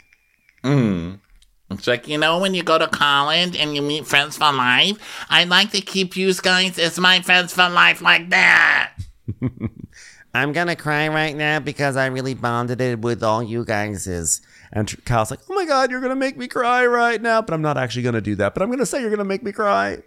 [0.65, 1.21] Mm.
[1.71, 4.99] It's like, you know, when you go to college and you meet friends for life,
[5.29, 8.95] I'd like to keep you guys as my friends for life like that.
[10.35, 14.07] I'm gonna cry right now because I really bonded it with all you guys.
[14.73, 17.63] And Kyle's like, oh my god, you're gonna make me cry right now, but I'm
[17.63, 18.55] not actually gonna do that.
[18.55, 19.99] But I'm gonna say you're gonna make me cry.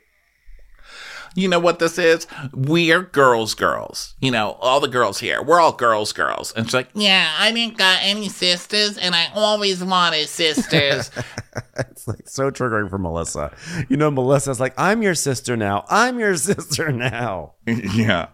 [1.35, 2.27] You know what this is?
[2.53, 4.15] We're girls, girls.
[4.19, 5.41] You know, all the girls here.
[5.41, 6.53] We're all girls, girls.
[6.53, 11.11] And she's like, Yeah, I didn't got any sisters, and I always wanted sisters.
[11.79, 13.55] It's like so triggering for Melissa.
[13.89, 15.85] You know, Melissa's like, I'm your sister now.
[15.89, 17.53] I'm your sister now.
[17.67, 18.27] yeah.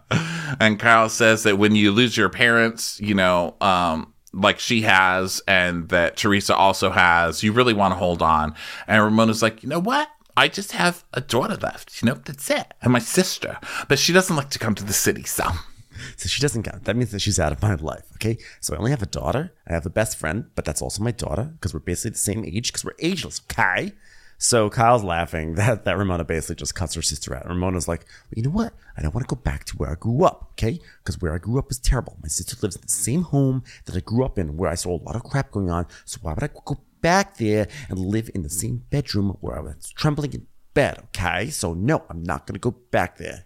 [0.60, 5.40] And Kyle says that when you lose your parents, you know, um, like she has
[5.46, 8.54] and that Teresa also has, you really want to hold on.
[8.86, 10.08] And Ramona's like, you know what?
[10.36, 12.02] I just have a daughter left.
[12.02, 12.74] You know, that's it.
[12.82, 13.58] And my sister.
[13.88, 15.44] But she doesn't like to come to the city, so.
[16.16, 16.84] So she doesn't count.
[16.84, 18.04] That means that she's out of my life.
[18.14, 18.38] Okay.
[18.60, 19.52] So I only have a daughter.
[19.68, 22.44] I have a best friend, but that's also my daughter because we're basically the same
[22.44, 23.40] age because we're ageless.
[23.50, 23.92] Okay.
[24.36, 27.48] So Kyle's laughing that that Ramona basically just cuts her sister out.
[27.48, 28.72] Ramona's like, well, you know what?
[28.96, 30.80] I don't want to go back to where I grew up, okay?
[30.98, 32.16] Because where I grew up is terrible.
[32.22, 34.96] My sister lives in the same home that I grew up in, where I saw
[34.96, 35.86] a lot of crap going on.
[36.04, 39.60] So why would I go back there and live in the same bedroom where I
[39.60, 41.50] was trembling in bed, okay?
[41.50, 43.44] So no, I'm not gonna go back there.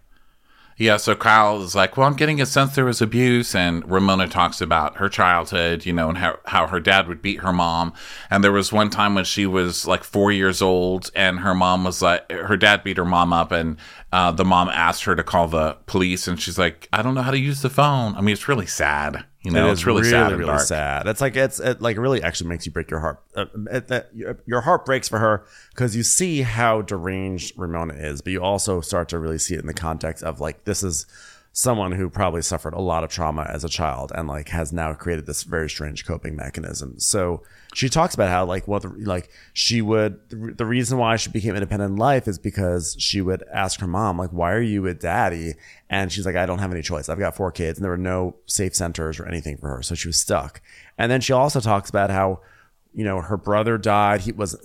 [0.77, 3.53] Yeah, so Kyle is like, well, I'm getting a sense there was abuse.
[3.53, 7.41] And Ramona talks about her childhood, you know, and how, how her dad would beat
[7.41, 7.91] her mom.
[8.31, 11.83] And there was one time when she was like four years old and her mom
[11.83, 13.75] was like, her dad beat her mom up and
[14.11, 16.27] uh, the mom asked her to call the police.
[16.27, 18.15] And she's like, I don't know how to use the phone.
[18.15, 19.23] I mean, it's really sad.
[19.41, 20.61] You know, It it's is really, sad really dark.
[20.61, 21.07] sad.
[21.07, 23.23] It's like it's it like really actually makes you break your heart.
[23.35, 27.93] Uh, it, that- your, your heart breaks for her because you see how deranged Ramona
[27.93, 30.83] is, but you also start to really see it in the context of like this
[30.83, 31.05] is
[31.51, 34.93] someone who probably suffered a lot of trauma as a child and like has now
[34.93, 36.99] created this very strange coping mechanism.
[36.99, 37.41] So
[37.73, 41.31] she talks about how like what the, like she would the, the reason why she
[41.31, 44.83] became independent in life is because she would ask her mom like why are you
[44.83, 45.55] with daddy?
[45.89, 47.09] And she's like I don't have any choice.
[47.09, 49.81] I've got four kids and there were no safe centers or anything for her.
[49.81, 50.61] So she was stuck.
[50.97, 52.41] And then she also talks about how
[52.93, 54.21] you know her brother died.
[54.21, 54.55] He was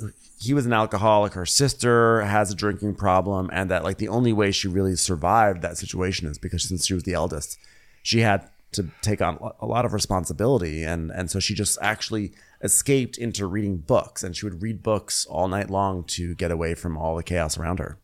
[0.44, 4.32] he was an alcoholic her sister has a drinking problem and that like the only
[4.32, 7.58] way she really survived that situation is because since she was the eldest
[8.02, 10.82] she had to take on a lot of responsibility.
[10.82, 15.26] And and so she just actually escaped into reading books and she would read books
[15.26, 17.98] all night long to get away from all the chaos around her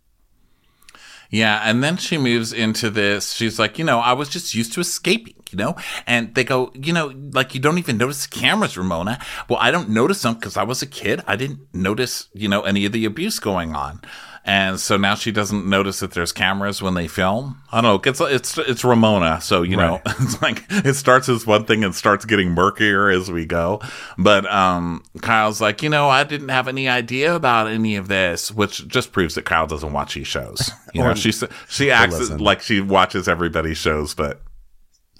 [1.30, 3.32] Yeah, and then she moves into this.
[3.32, 5.76] She's like, you know, I was just used to escaping, you know?
[6.04, 9.20] And they go, you know, like you don't even notice the cameras, Ramona.
[9.48, 11.22] Well, I don't notice them because I was a kid.
[11.28, 14.00] I didn't notice, you know, any of the abuse going on.
[14.44, 17.62] And so now she doesn't notice that there's cameras when they film.
[17.70, 18.10] I don't know.
[18.10, 21.94] It's it's it's Ramona, so you know, it's like it starts as one thing and
[21.94, 23.80] starts getting murkier as we go.
[24.16, 28.50] But um, Kyle's like, you know, I didn't have any idea about any of this,
[28.50, 30.70] which just proves that Kyle doesn't watch these shows.
[30.94, 31.32] You know, she
[31.68, 34.40] she acts like she watches everybody's shows, but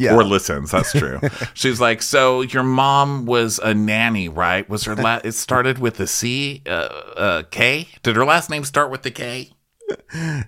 [0.00, 0.70] yeah or listens.
[0.70, 1.20] That's true.
[1.54, 4.68] She's like, so your mom was a nanny, right?
[4.68, 7.88] Was her la- it started with a C, uh, uh, K?
[8.02, 9.50] Did her last name start with the K?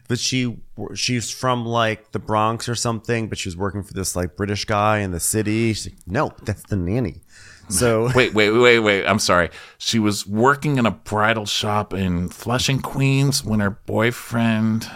[0.08, 0.56] but she
[0.94, 4.64] she's from like the Bronx or something but she was working for this like British
[4.66, 7.22] guy in the city she's like, no that's the nanny
[7.68, 9.06] so Wait, wait, wait, wait.
[9.06, 9.50] I'm sorry.
[9.78, 14.90] She was working in a bridal shop in Flushing, Queens, when her boyfriend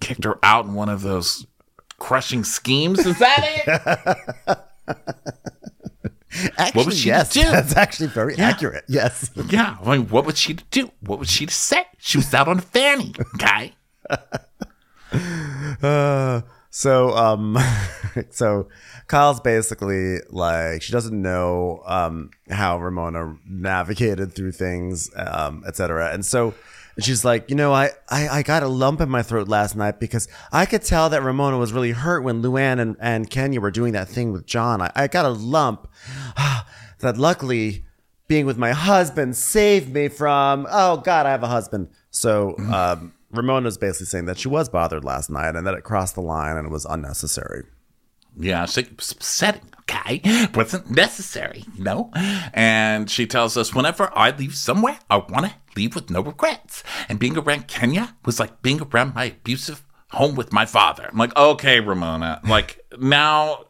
[0.00, 1.46] kicked her out in one of those
[1.98, 3.04] crushing schemes.
[3.04, 4.58] Is that it?
[6.58, 7.40] actually would she yes do?
[7.40, 9.76] that's actually very accurate yes yeah.
[9.82, 10.90] I mean, what would she do?
[11.00, 11.84] What would she say?
[11.98, 13.74] She was out on a fanny, okay?
[15.82, 17.56] Uh, so um
[18.30, 18.68] so
[19.06, 26.26] Kyle's basically like she doesn't know um how Ramona navigated through things um etc and
[26.26, 26.54] so
[27.00, 30.00] she's like you know I, I I got a lump in my throat last night
[30.00, 33.70] because I could tell that Ramona was really hurt when Luann and, and Kenya were
[33.70, 34.80] doing that thing with John.
[34.80, 35.88] I, I got a lump.
[37.00, 37.84] That luckily
[38.26, 41.90] being with my husband saved me from oh god I have a husband.
[42.10, 46.14] So um Ramona's basically saying that she was bothered last night and that it crossed
[46.14, 47.64] the line and it was unnecessary.
[48.38, 50.48] Yeah, she it upsetting, okay?
[50.54, 52.10] Wasn't necessary, you know?
[52.52, 56.82] And she tells us whenever I leave somewhere, I want to leave with no regrets.
[57.08, 61.08] And being around Kenya was like being around my abusive home with my father.
[61.10, 62.40] I'm like, okay, Ramona.
[62.46, 63.64] Like, now,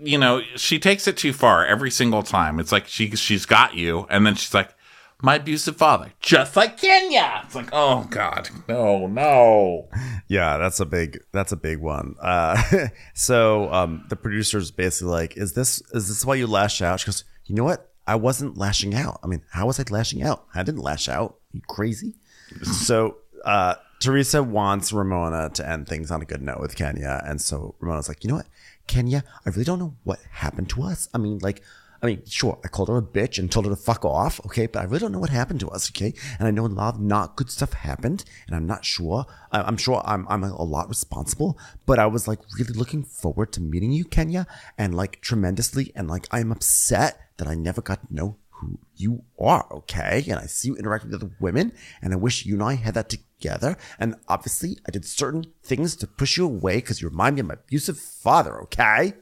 [0.00, 2.58] you know, she takes it too far every single time.
[2.58, 4.06] It's like she, she's got you.
[4.10, 4.74] And then she's like,
[5.22, 7.42] my abusive father, just like Kenya.
[7.44, 8.50] It's like, oh, God.
[8.68, 9.88] No, no.
[10.26, 12.16] Yeah, that's a big that's a big one.
[12.20, 12.60] Uh,
[13.14, 17.06] so um, the producer's basically like, "Is this is this why you lash out?" She
[17.06, 17.90] goes, "You know what?
[18.06, 19.20] I wasn't lashing out.
[19.22, 20.44] I mean, how was I lashing out?
[20.54, 21.36] I didn't lash out.
[21.52, 22.14] you crazy?"
[22.62, 27.40] so uh, Teresa wants Ramona to end things on a good note with Kenya, and
[27.40, 28.48] so Ramona's like, "You know what,
[28.88, 29.22] Kenya?
[29.46, 31.08] I really don't know what happened to us.
[31.14, 31.62] I mean, like."
[32.02, 34.66] I mean, sure, I called her a bitch and told her to fuck off, okay?
[34.66, 36.12] But I really don't know what happened to us, okay?
[36.40, 39.24] And I know a lot of not good stuff happened, and I'm not sure.
[39.52, 43.60] I'm sure I'm, I'm a lot responsible, but I was like really looking forward to
[43.60, 45.92] meeting you, Kenya, and like tremendously.
[45.94, 50.24] And like, I'm upset that I never got to know who you are, okay?
[50.26, 52.94] And I see you interacting with other women, and I wish you and I had
[52.94, 53.76] that together.
[54.00, 57.46] And obviously, I did certain things to push you away because you remind me of
[57.46, 59.14] my abusive father, okay?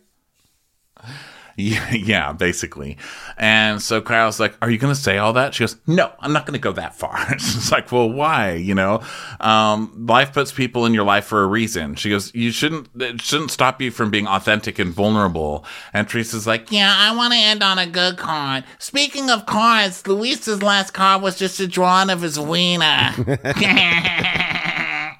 [2.00, 2.96] Yeah, basically.
[3.36, 5.54] And so Kyle's like, Are you going to say all that?
[5.54, 7.18] She goes, No, I'm not going to go that far.
[7.32, 8.52] It's like, Well, why?
[8.52, 9.02] You know,
[9.40, 11.94] um, life puts people in your life for a reason.
[11.94, 15.64] She goes, You shouldn't, it shouldn't stop you from being authentic and vulnerable.
[15.92, 18.64] And Teresa's like, Yeah, I want to end on a good card.
[18.78, 23.14] Speaking of cards, Luis's last card was just a drawing of his wiener.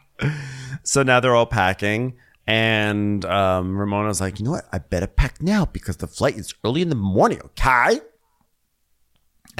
[0.83, 2.15] So now they're all packing,
[2.51, 4.65] and um, Ramona's like, you know what?
[4.73, 7.41] I better pack now because the flight is early in the morning.
[7.45, 8.01] Okay.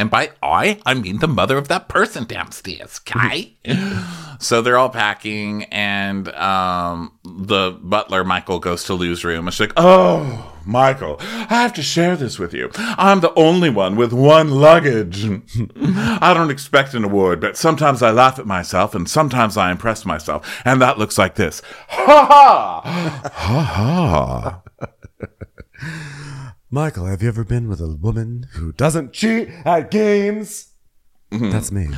[0.01, 3.51] And by I, I mean the mother of that person downstairs, Kai.
[4.41, 9.47] so they're all packing, and um, the butler, Michael, goes to Lou's room.
[9.47, 12.71] And she's like, Oh, Michael, I have to share this with you.
[12.77, 15.27] I'm the only one with one luggage.
[15.77, 20.07] I don't expect an award, but sometimes I laugh at myself, and sometimes I impress
[20.07, 20.63] myself.
[20.65, 23.31] And that looks like this Ha ha!
[23.35, 24.89] Ha ha!
[26.73, 30.69] Michael, have you ever been with a woman who doesn't cheat at games?
[31.33, 31.51] Mm-hmm.
[31.51, 31.89] That's me.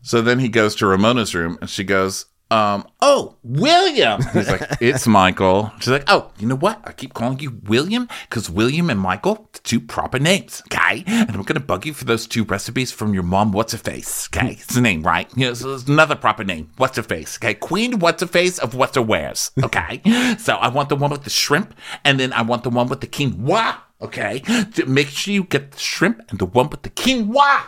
[0.00, 4.22] So then he goes to Ramona's room, and she goes, um, oh, William.
[4.32, 5.72] He's like, it's Michael.
[5.78, 6.80] She's like, oh, you know what?
[6.84, 11.02] I keep calling you William because William and Michael, the two proper names, okay?
[11.06, 13.78] And I'm going to bug you for those two recipes from your mom, What's a
[13.78, 14.52] Face, okay?
[14.52, 15.28] It's the name, right?
[15.36, 17.54] You know, so there's another proper name, What's a Face, okay?
[17.54, 20.00] Queen What's a Face of What's a Wares, okay?
[20.38, 23.00] so I want the one with the shrimp, and then I want the one with
[23.00, 24.40] the quinoa, okay?
[24.74, 27.62] To make sure you get the shrimp and the one with the quinoa.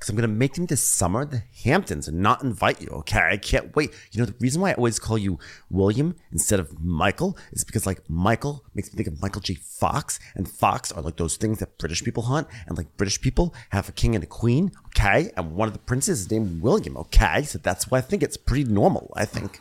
[0.00, 3.20] Because I'm going to make them this summer the Hamptons and not invite you, okay?
[3.32, 3.90] I can't wait.
[4.12, 7.84] You know, the reason why I always call you William instead of Michael is because,
[7.84, 9.56] like, Michael makes me think of Michael J.
[9.56, 13.54] Fox, and Fox are like those things that British people hunt, and like British people
[13.72, 15.32] have a king and a queen, okay?
[15.36, 17.42] And one of the princes is named William, okay?
[17.42, 19.60] So that's why I think it's pretty normal, I think.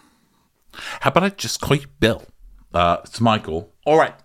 [1.02, 2.24] How about I just call you Bill?
[2.74, 3.74] Uh, it's Michael.
[3.86, 4.16] All right.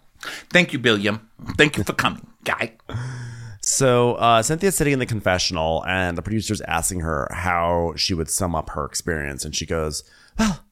[0.50, 1.28] Thank you, William.
[1.56, 2.74] Thank you for coming, guy.
[3.64, 8.28] So uh, Cynthia's sitting in the confessional, and the producer's asking her how she would
[8.28, 10.04] sum up her experience, and she goes,
[10.38, 10.64] "Well,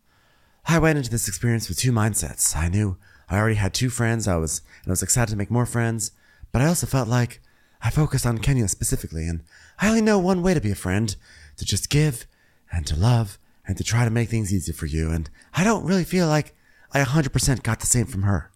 [0.66, 2.54] I went into this experience with two mindsets.
[2.54, 2.98] I knew
[3.30, 4.28] I already had two friends.
[4.28, 6.12] I was and I was excited to make more friends,
[6.52, 7.40] but I also felt like
[7.80, 9.42] I focused on Kenya specifically, and
[9.80, 11.16] I only know one way to be a friend:
[11.56, 12.26] to just give
[12.70, 15.10] and to love and to try to make things easy for you.
[15.10, 16.54] And I don't really feel like
[16.92, 18.51] I 100% got the same from her."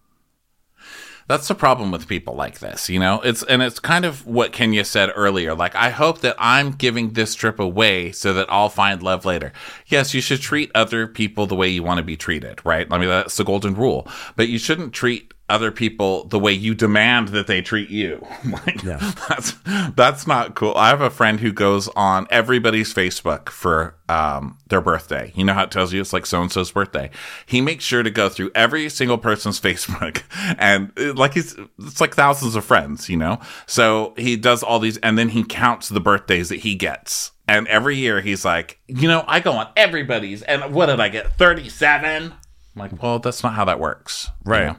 [1.28, 3.20] That's the problem with people like this, you know?
[3.20, 5.54] It's and it's kind of what Kenya said earlier.
[5.54, 9.52] Like, I hope that I'm giving this trip away so that I'll find love later.
[9.86, 12.86] Yes, you should treat other people the way you want to be treated, right?
[12.90, 14.06] I mean, that's the golden rule.
[14.36, 18.26] But you shouldn't treat other people the way you demand that they treat you.
[18.44, 19.12] like, Yeah.
[19.28, 19.54] that's
[19.94, 20.74] that's not cool.
[20.76, 25.32] I have a friend who goes on everybody's Facebook for um, their birthday.
[25.36, 27.10] You know how it tells you it's like so and so's birthday.
[27.46, 30.22] He makes sure to go through every single person's Facebook,
[30.58, 33.08] and uh, like he's it's like thousands of friends.
[33.08, 36.74] You know, so he does all these, and then he counts the birthdays that he
[36.74, 37.30] gets.
[37.48, 41.08] And every year he's like, you know, I go on everybody's, and what did I
[41.08, 41.32] get?
[41.38, 42.32] Thirty-seven.
[42.32, 42.32] I'm
[42.74, 44.66] like, well, that's not how that works, you Right.
[44.66, 44.76] know?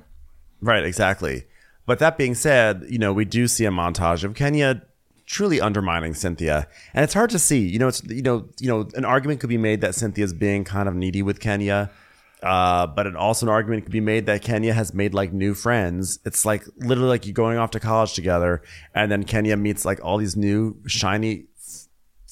[0.62, 1.46] Right, exactly.
[1.86, 4.82] But that being said, you know, we do see a montage of Kenya
[5.26, 6.68] truly undermining Cynthia.
[6.94, 7.60] And it's hard to see.
[7.60, 10.64] You know, it's you know, you know, an argument could be made that Cynthia's being
[10.64, 11.92] kind of needy with Kenya.
[12.44, 15.54] Uh, but it also an argument could be made that Kenya has made like new
[15.54, 16.20] friends.
[16.24, 18.62] It's like literally like you're going off to college together,
[18.94, 21.46] and then Kenya meets like all these new shiny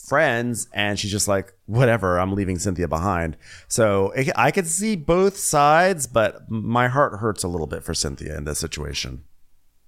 [0.06, 3.36] friends and she's just like whatever i'm leaving cynthia behind
[3.68, 7.94] so it, i could see both sides but my heart hurts a little bit for
[7.94, 9.24] cynthia in this situation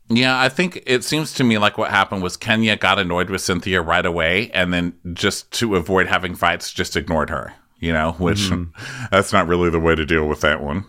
[0.10, 3.42] Yeah, I think it seems to me like what happened was Kenya got annoyed with
[3.42, 7.54] Cynthia right away, and then just to avoid having fights, just ignored her.
[7.80, 8.72] You know, which mm-hmm.
[9.12, 10.86] that's not really the way to deal with that one.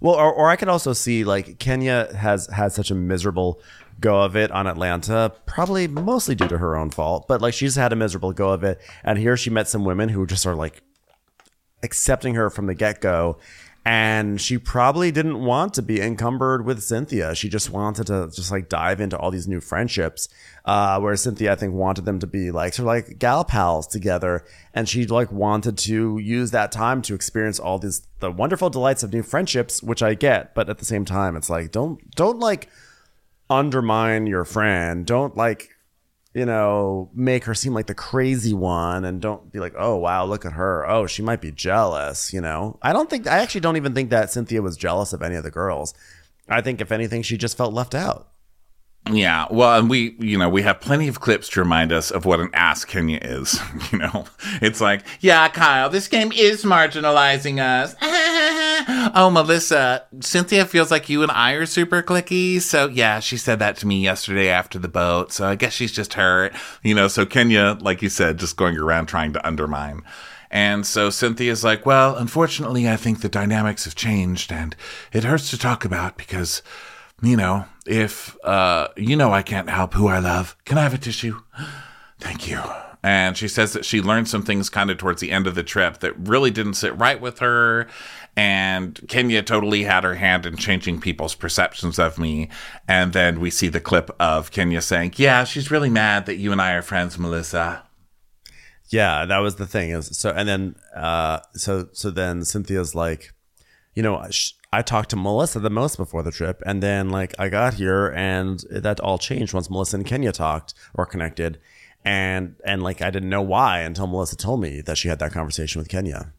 [0.00, 3.60] well or, or i could also see like kenya has had such a miserable
[4.00, 7.76] go of it on atlanta probably mostly due to her own fault but like she's
[7.76, 10.54] had a miserable go of it and here she met some women who just are
[10.54, 10.82] like
[11.82, 13.38] accepting her from the get-go
[13.88, 17.34] and she probably didn't want to be encumbered with Cynthia.
[17.34, 20.28] She just wanted to just like dive into all these new friendships.
[20.66, 24.44] Uh, Cynthia, I think, wanted them to be like sort of like gal pals together,
[24.74, 29.02] and she like wanted to use that time to experience all these the wonderful delights
[29.02, 30.54] of new friendships, which I get.
[30.54, 32.68] But at the same time, it's like don't don't like
[33.50, 35.06] undermine your friend.
[35.06, 35.70] Don't like
[36.34, 40.24] you know, make her seem like the crazy one and don't be like, oh, wow,
[40.24, 40.88] look at her.
[40.88, 42.78] Oh, she might be jealous, you know?
[42.80, 45.42] I don't think, I actually don't even think that Cynthia was jealous of any of
[45.42, 45.94] the girls.
[46.48, 48.28] I think, if anything, she just felt left out.
[49.10, 52.26] Yeah, well, and we, you know, we have plenty of clips to remind us of
[52.26, 53.58] what an ass Kenya is.
[53.90, 54.26] You know,
[54.60, 57.94] it's like, yeah, Kyle, this game is marginalizing us.
[59.14, 62.60] oh, Melissa, Cynthia feels like you and I are super clicky.
[62.60, 65.32] So, yeah, she said that to me yesterday after the boat.
[65.32, 66.52] So, I guess she's just hurt.
[66.82, 70.02] You know, so Kenya, like you said, just going around trying to undermine.
[70.50, 74.76] And so Cynthia's like, well, unfortunately, I think the dynamics have changed and
[75.12, 76.62] it hurts to talk about because,
[77.22, 80.56] you know, if, uh, you know, I can't help who I love.
[80.64, 81.40] Can I have a tissue?
[82.20, 82.60] Thank you.
[83.02, 85.62] And she says that she learned some things kind of towards the end of the
[85.62, 87.86] trip that really didn't sit right with her.
[88.36, 92.48] And Kenya totally had her hand in changing people's perceptions of me.
[92.88, 96.50] And then we see the clip of Kenya saying, Yeah, she's really mad that you
[96.50, 97.84] and I are friends, Melissa.
[98.90, 99.90] Yeah, that was the thing.
[99.90, 103.32] Is so, and then, uh, so so then Cynthia's like,
[103.94, 107.34] you know, sh- I talked to Melissa the most before the trip, and then like
[107.38, 111.58] I got here, and that all changed once Melissa and Kenya talked or connected,
[112.04, 115.32] and and like I didn't know why until Melissa told me that she had that
[115.32, 116.32] conversation with Kenya.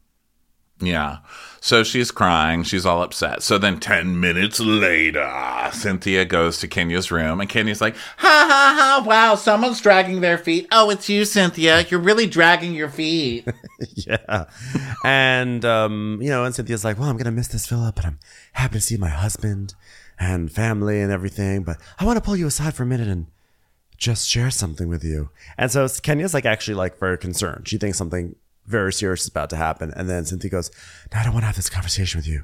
[0.82, 1.18] Yeah.
[1.62, 2.64] So she's crying.
[2.64, 3.44] She's all upset.
[3.44, 8.76] So then 10 minutes later, Cynthia goes to Kenya's room and Kenya's like, Ha ha
[8.78, 9.04] ha!
[9.06, 10.68] Wow, someone's dragging their feet.
[10.72, 11.86] Oh, it's you, Cynthia.
[11.90, 13.46] You're really dragging your feet.
[13.96, 14.46] yeah.
[15.04, 18.06] And, um, you know, and Cynthia's like, well, I'm going to miss this Philip, but
[18.06, 18.20] I'm
[18.54, 19.76] happy to see my husband
[20.18, 21.64] and family and everything.
[21.64, 23.28] But I want to pull you aside for a minute and
[23.98, 25.30] just share something with you.
[25.58, 27.68] And so Kenya's like actually like very concerned.
[27.68, 28.36] She thinks something
[28.70, 29.92] very serious is about to happen.
[29.96, 30.72] And then Cynthia goes,
[31.12, 32.44] no, I don't want to have this conversation with you,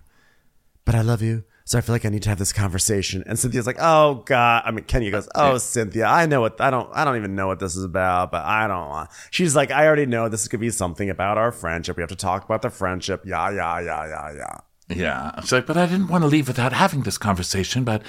[0.84, 1.44] but I love you.
[1.68, 3.24] So I feel like I need to have this conversation.
[3.26, 4.64] And Cynthia's like, oh God.
[4.66, 7.48] I mean, Kenya goes, oh, Cynthia, I know what, I don't, I don't even know
[7.48, 10.60] what this is about, but I don't want, she's like, I already know this could
[10.60, 11.98] be something about our friendship.
[11.98, 13.24] We have to talk about the friendship.
[13.26, 14.58] Yeah, yeah, yeah, yeah, yeah.
[14.88, 15.42] Yeah.
[15.42, 17.84] She's like, but I didn't want to leave without having this conversation.
[17.84, 18.04] But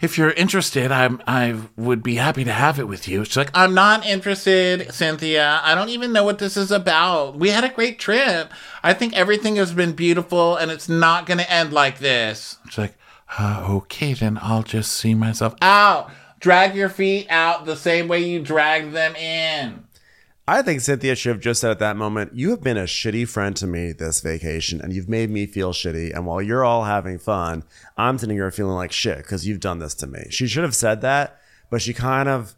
[0.00, 3.24] if you're interested, I'm, I would be happy to have it with you.
[3.24, 5.60] She's like, I'm not interested, Cynthia.
[5.62, 7.36] I don't even know what this is about.
[7.36, 8.50] We had a great trip.
[8.82, 12.58] I think everything has been beautiful and it's not going to end like this.
[12.66, 12.94] she's like,
[13.38, 16.10] uh, okay, then I'll just see myself Out.
[16.40, 19.84] Drag your feet out the same way you dragged them in.
[20.48, 23.28] I think Cynthia should have just said at that moment, You have been a shitty
[23.28, 26.14] friend to me this vacation and you've made me feel shitty.
[26.14, 27.64] And while you're all having fun,
[27.98, 30.24] I'm sitting here feeling like shit because you've done this to me.
[30.30, 31.38] She should have said that,
[31.68, 32.54] but she kind of.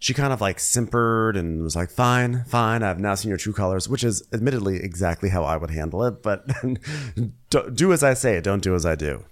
[0.00, 2.82] She kind of like simpered and was like, fine, fine.
[2.82, 6.22] I've now seen your true colors, which is admittedly exactly how I would handle it.
[6.22, 6.46] But
[7.74, 9.24] do as I say, don't do as I do.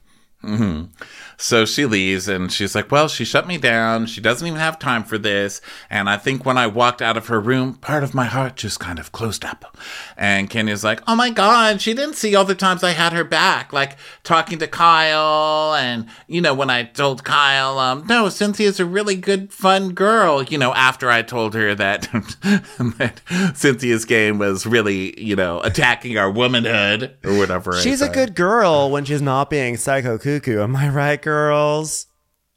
[1.43, 4.07] So she leaves and she's like, Well, she shut me down.
[4.07, 5.61] She doesn't even have time for this.
[5.90, 8.78] And I think when I walked out of her room, part of my heart just
[8.78, 9.76] kind of closed up.
[10.16, 13.24] And Kenya's like, Oh my God, she didn't see all the times I had her
[13.24, 15.74] back, like talking to Kyle.
[15.74, 20.45] And, you know, when I told Kyle, um, no, Cynthia's a really good, fun girl,
[20.45, 22.03] you know, after I told her that,
[22.43, 23.20] that
[23.57, 27.80] Cynthia's game was really, you know, attacking our womanhood or whatever.
[27.80, 30.62] She's a good girl when she's not being psycho cuckoo.
[30.62, 32.07] Am I right, girls?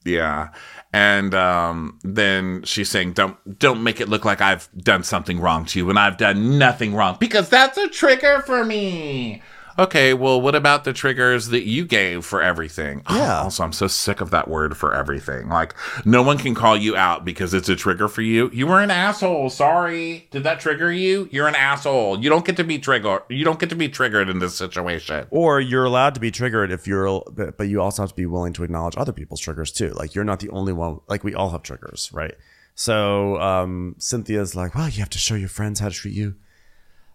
[0.06, 0.50] Yeah.
[0.94, 5.66] And um, then she's saying, "Don't don't make it look like I've done something wrong
[5.66, 9.42] to you and I've done nothing wrong." because that's a trigger for me.
[9.78, 13.02] Okay, well, what about the triggers that you gave for everything?
[13.08, 13.42] Oh, Yeah.
[13.42, 15.50] also, I'm so sick of that word for everything.
[15.50, 18.50] Like, no one can call you out because it's a trigger for you.
[18.54, 19.50] You were an asshole.
[19.50, 20.28] Sorry.
[20.32, 21.28] Did that trigger you?
[21.30, 22.24] You're an asshole.
[22.24, 23.24] You don't get to be triggered.
[23.30, 25.28] You don't get to be triggered in this situation.
[25.30, 28.26] Or you're allowed to be triggered if you're, but, but you also have to be
[28.26, 29.90] willing to acknowledge other people's triggers too.
[29.90, 31.00] Like you're not the only one.
[31.10, 32.36] Like we all have triggers, right?
[32.76, 36.36] So um, Cynthia's like, well, you have to show your friends how to treat you.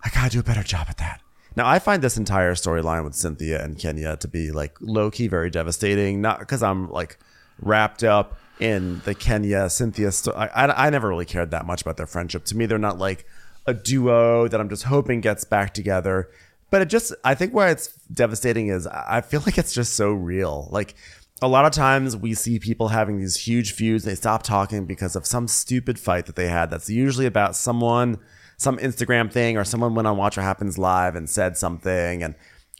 [0.04, 1.20] I gotta do a better job at that.
[1.56, 5.28] Now I find this entire storyline with Cynthia and Kenya to be like low key
[5.28, 6.20] very devastating.
[6.20, 7.18] Not because I'm like
[7.60, 10.12] wrapped up in the Kenya Cynthia.
[10.12, 12.44] Sto- I, I never really cared that much about their friendship.
[12.46, 13.26] To me, they're not like
[13.66, 16.30] a duo that I'm just hoping gets back together.
[16.70, 20.12] But it just I think why it's devastating is I feel like it's just so
[20.12, 20.68] real.
[20.70, 20.94] Like
[21.42, 24.04] a lot of times we see people having these huge feuds.
[24.04, 26.70] and They stop talking because of some stupid fight that they had.
[26.70, 28.18] That's usually about someone,
[28.60, 32.22] some Instagram thing, or someone went on Watch What Happens Live and said something.
[32.22, 32.34] And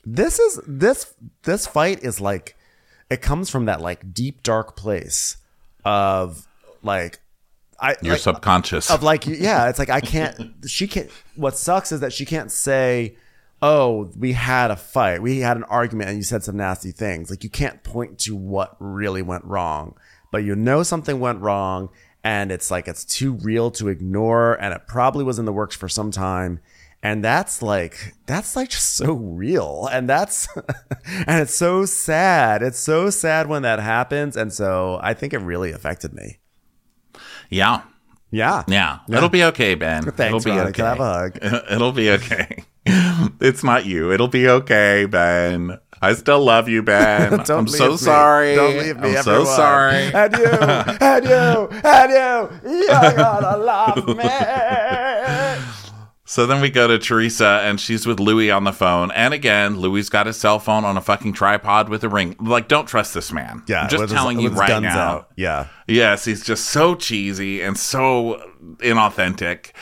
[0.04, 1.14] this is this
[1.44, 2.56] this fight is like
[3.10, 5.36] it comes from that like deep dark place
[5.84, 6.46] of
[6.82, 7.20] like
[7.80, 8.90] I Your like, subconscious.
[8.90, 12.52] of like yeah it's like i can't she can't what sucks is that she can't
[12.52, 13.16] say
[13.62, 17.30] oh we had a fight we had an argument and you said some nasty things
[17.30, 19.96] like you can't point to what really went wrong
[20.30, 21.88] but you know something went wrong
[22.22, 25.74] and it's like it's too real to ignore and it probably was in the works
[25.76, 26.60] for some time
[27.02, 29.88] And that's like that's like just so real.
[29.90, 30.46] And that's
[31.26, 32.62] and it's so sad.
[32.62, 34.36] It's so sad when that happens.
[34.36, 36.40] And so I think it really affected me.
[37.48, 37.82] Yeah.
[38.30, 38.64] Yeah.
[38.68, 38.98] Yeah.
[39.08, 40.02] It'll be okay, Ben.
[40.12, 40.70] Thanks, It'll be Ronnie.
[40.70, 40.72] okay.
[40.72, 41.38] Can I have a hug?
[41.70, 42.64] It'll be okay.
[43.40, 44.12] it's not you.
[44.12, 45.78] It'll be okay, Ben.
[46.02, 47.40] I still love you, Ben.
[47.50, 47.96] I'm so me.
[47.98, 48.54] sorry.
[48.54, 49.16] Don't leave me.
[49.16, 50.10] I'm so sorry.
[50.14, 55.64] And you, and you, and you, you're gonna love me.
[56.24, 59.10] So then we go to Teresa and she's with Louis on the phone.
[59.10, 62.36] And again, Louis's got his cell phone on a fucking tripod with a ring.
[62.38, 63.64] Like, don't trust this man.
[63.66, 64.96] Yeah, I'm just his- telling you right now.
[64.98, 65.30] out.
[65.36, 65.66] Yeah.
[65.88, 68.40] Yes, he's just so cheesy and so
[68.76, 69.72] inauthentic.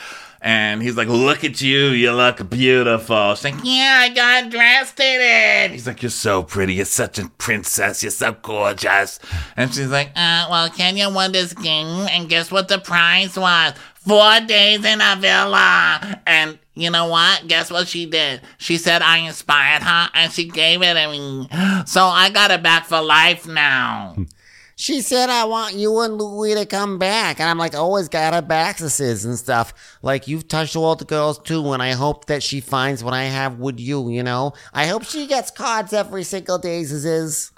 [0.41, 3.35] And he's like, Look at you, you look beautiful.
[3.35, 5.71] She's like, Yeah, I got dressed in it.
[5.71, 9.19] He's like, You're so pretty, you're such a princess, you're so gorgeous.
[9.57, 13.73] And she's like, Uh, well, Kenya won this game, and guess what the prize was?
[13.95, 16.21] Four days in a villa.
[16.25, 17.47] And you know what?
[17.47, 18.41] Guess what she did?
[18.57, 21.49] She said I inspired her, and she gave it to me.
[21.85, 24.15] So I got it back for life now.
[24.79, 27.41] She said, I want you and Louis to come back.
[27.41, 29.73] And I'm like, always got her accesses and stuff.
[30.01, 31.73] Like, you've touched all the girls too.
[31.73, 34.53] And I hope that she finds what I have with you, you know?
[34.73, 37.51] I hope she gets cards every single day, is.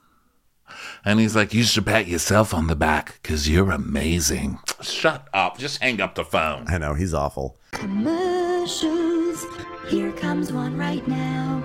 [1.06, 4.58] And he's like, You should pat yourself on the back because you're amazing.
[4.82, 5.60] Shut up.
[5.60, 6.66] Just hang up the phone.
[6.70, 7.60] I know he's awful.
[7.74, 9.46] Commercials.
[9.90, 11.64] Here comes one right now.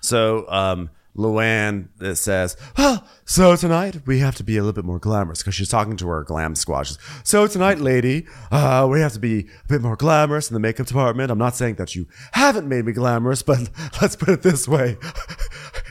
[0.00, 4.84] So, um, Luann uh, says, oh, So tonight we have to be a little bit
[4.84, 6.84] more glamorous because she's talking to her glam squad.
[6.84, 10.60] She's, So tonight, lady, uh, we have to be a bit more glamorous in the
[10.60, 11.30] makeup department.
[11.30, 13.70] I'm not saying that you haven't made me glamorous, but
[14.02, 14.96] let's put it this way.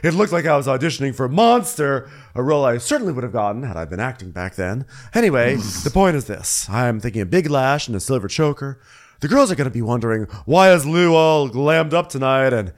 [0.03, 3.61] It looked like I was auditioning for Monster, a role I certainly would have gotten
[3.61, 4.87] had I been acting back then.
[5.13, 8.81] Anyway, the point is this I'm thinking a big lash and a silver choker.
[9.19, 12.51] The girls are going to be wondering, why is Lou all glammed up tonight?
[12.53, 12.73] And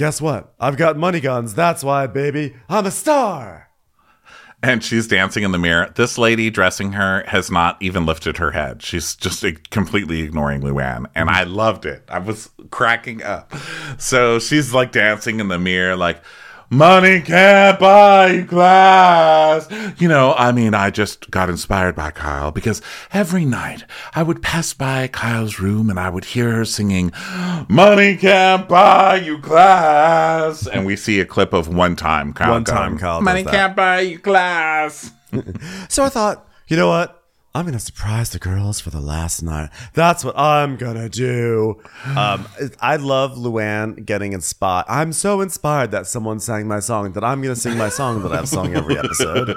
[0.00, 0.54] Guess what?
[0.58, 1.52] I've got money guns.
[1.52, 2.56] That's why, baby.
[2.70, 3.68] I'm a star.
[4.62, 5.92] And she's dancing in the mirror.
[5.94, 8.80] This lady dressing her has not even lifted her head.
[8.82, 11.04] She's just completely ignoring Luann.
[11.14, 12.02] And I loved it.
[12.08, 13.52] I was cracking up.
[13.98, 16.22] So she's like dancing in the mirror, like,
[16.72, 19.68] Money can't buy you class.
[19.98, 22.80] You know, I mean, I just got inspired by Kyle because
[23.12, 23.82] every night
[24.14, 27.10] I would pass by Kyle's room and I would hear her singing,
[27.68, 30.68] Money can't buy you class.
[30.68, 32.52] And we see a clip of one time Kyle.
[32.52, 35.10] One time Kyle Money can't buy you class.
[35.88, 37.19] So I thought, you know what?
[37.52, 39.70] I'm gonna surprise the girls for the last night.
[39.94, 41.82] That's what I'm gonna do.
[42.04, 42.46] Um,
[42.80, 44.84] I love Luann getting inspired.
[44.88, 48.30] I'm so inspired that someone sang my song that I'm gonna sing my song that
[48.32, 49.48] I've sung every episode.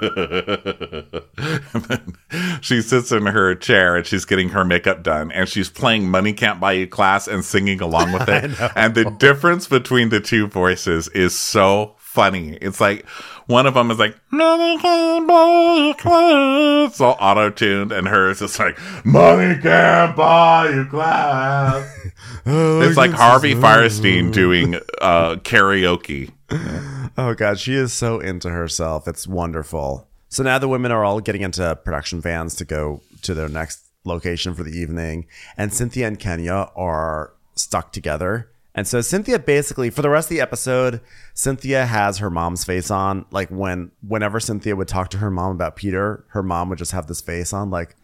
[2.62, 6.34] she sits in her chair and she's getting her makeup done and she's playing Money
[6.34, 8.60] Can't Buy You Class and singing along with it.
[8.76, 12.58] and the difference between the two voices is so funny.
[12.62, 13.08] It's like
[13.48, 16.92] one of them is like, Money can't buy you class.
[16.92, 21.90] It's all auto tuned and hers is like, Money can't buy you class.
[22.46, 26.32] it's like Harvey Fierstein doing uh, karaoke.
[27.16, 29.08] Oh god, she is so into herself.
[29.08, 30.08] It's wonderful.
[30.30, 33.84] So now the women are all getting into production vans to go to their next
[34.04, 38.50] location for the evening, and Cynthia and Kenya are stuck together.
[38.76, 41.02] And so Cynthia basically for the rest of the episode,
[41.34, 43.26] Cynthia has her mom's face on.
[43.32, 46.92] Like when whenever Cynthia would talk to her mom about Peter, her mom would just
[46.92, 47.96] have this face on, like,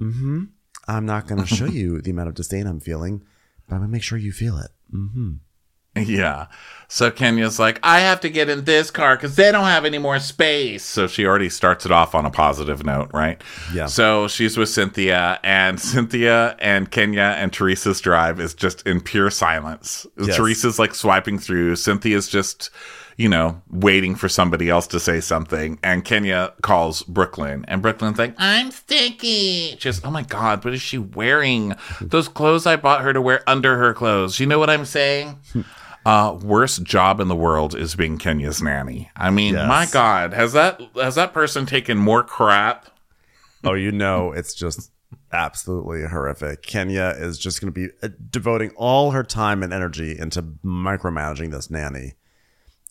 [0.00, 0.44] mm-hmm.
[0.88, 3.22] I'm not gonna show you the amount of disdain I'm feeling,
[3.68, 4.70] but I'm gonna make sure you feel it.
[6.04, 6.46] Yeah.
[6.86, 9.98] So Kenya's like, I have to get in this car because they don't have any
[9.98, 10.84] more space.
[10.84, 13.42] So she already starts it off on a positive note, right?
[13.72, 13.86] Yeah.
[13.86, 19.30] So she's with Cynthia, and Cynthia and Kenya and Teresa's drive is just in pure
[19.30, 20.06] silence.
[20.20, 20.36] Yes.
[20.36, 21.74] Teresa's like swiping through.
[21.76, 22.70] Cynthia's just,
[23.16, 25.80] you know, waiting for somebody else to say something.
[25.82, 29.76] And Kenya calls Brooklyn, and Brooklyn's like, I'm sticky.
[29.80, 31.74] just, oh my God, what is she wearing?
[32.00, 34.38] Those clothes I bought her to wear under her clothes.
[34.38, 35.38] You know what I'm saying?
[36.04, 39.10] Uh, worst job in the world is being Kenya's nanny.
[39.16, 39.68] I mean, Yes.
[39.68, 42.86] my God, has that has that person taken more crap?
[43.64, 44.90] Oh, you know, it's just
[45.32, 46.62] absolutely horrific.
[46.62, 51.50] Kenya is just going to be uh, devoting all her time and energy into micromanaging
[51.50, 52.12] this nanny.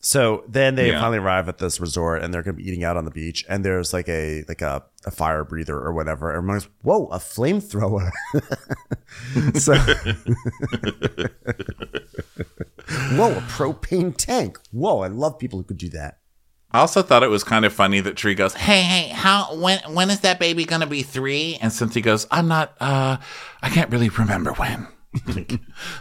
[0.06, 1.00] So then they Yeah.
[1.00, 3.42] finally arrive at this resort and they're going to be eating out on the beach.
[3.48, 6.30] And there's like a like a, a fire breather or whatever.
[6.30, 8.10] Everyone goes, "Whoa, a flamethrower!"
[9.58, 9.72] so
[13.16, 14.58] Whoa, a propane tank.
[14.72, 16.18] Whoa, I love people who could do that.
[16.70, 19.78] I also thought it was kind of funny that Tree goes, Hey, hey, how when
[19.94, 21.56] when is that baby gonna be three?
[21.62, 23.16] and Cynthia goes, I'm not, uh,
[23.62, 24.86] I can't really remember when.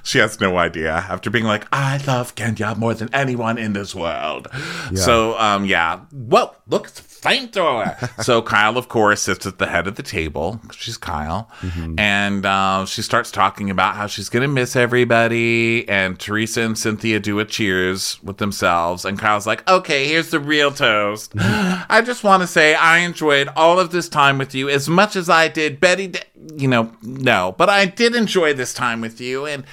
[0.03, 3.93] She has no idea after being like, I love Kenya more than anyone in this
[3.95, 4.47] world.
[4.95, 6.01] So, um, yeah.
[6.11, 8.23] Well, look, it's a flamethrower.
[8.23, 10.61] so Kyle, of course, sits at the head of the table.
[10.71, 11.49] She's Kyle.
[11.97, 15.87] And uh, she starts talking about how she's going to miss everybody.
[15.87, 19.05] And Teresa and Cynthia do a cheers with themselves.
[19.05, 21.33] And Kyle's like, okay, here's the real toast.
[21.39, 25.15] I just want to say I enjoyed all of this time with you as much
[25.15, 26.07] as I did Betty.
[26.07, 26.19] D-
[26.55, 29.45] you know, no, but I did enjoy this time with you.
[29.45, 29.63] And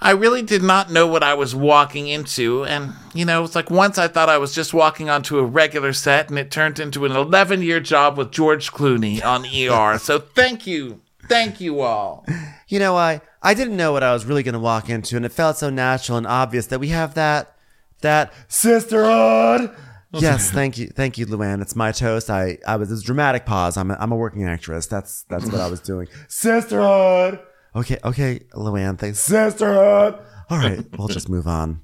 [0.00, 2.64] I really did not know what I was walking into.
[2.64, 5.92] And, you know, it's like once I thought I was just walking onto a regular
[5.92, 9.98] set, and it turned into an 11 year job with George Clooney on ER.
[10.02, 11.00] so thank you.
[11.28, 12.26] Thank you all.
[12.68, 15.24] You know, I I didn't know what I was really going to walk into, and
[15.24, 17.56] it felt so natural and obvious that we have that
[18.00, 19.70] that sisterhood.
[20.12, 21.62] Yes, thank you, thank you, Luann.
[21.62, 22.30] It's my toast.
[22.30, 23.76] I I was this dramatic pause.
[23.76, 24.86] I'm a, I'm a working actress.
[24.86, 26.08] That's that's what I was doing.
[26.28, 27.40] Sisterhood.
[27.74, 28.98] Okay, okay, Luann.
[28.98, 29.18] Thanks.
[29.20, 30.18] Sisterhood.
[30.50, 31.80] All right, we'll just move on.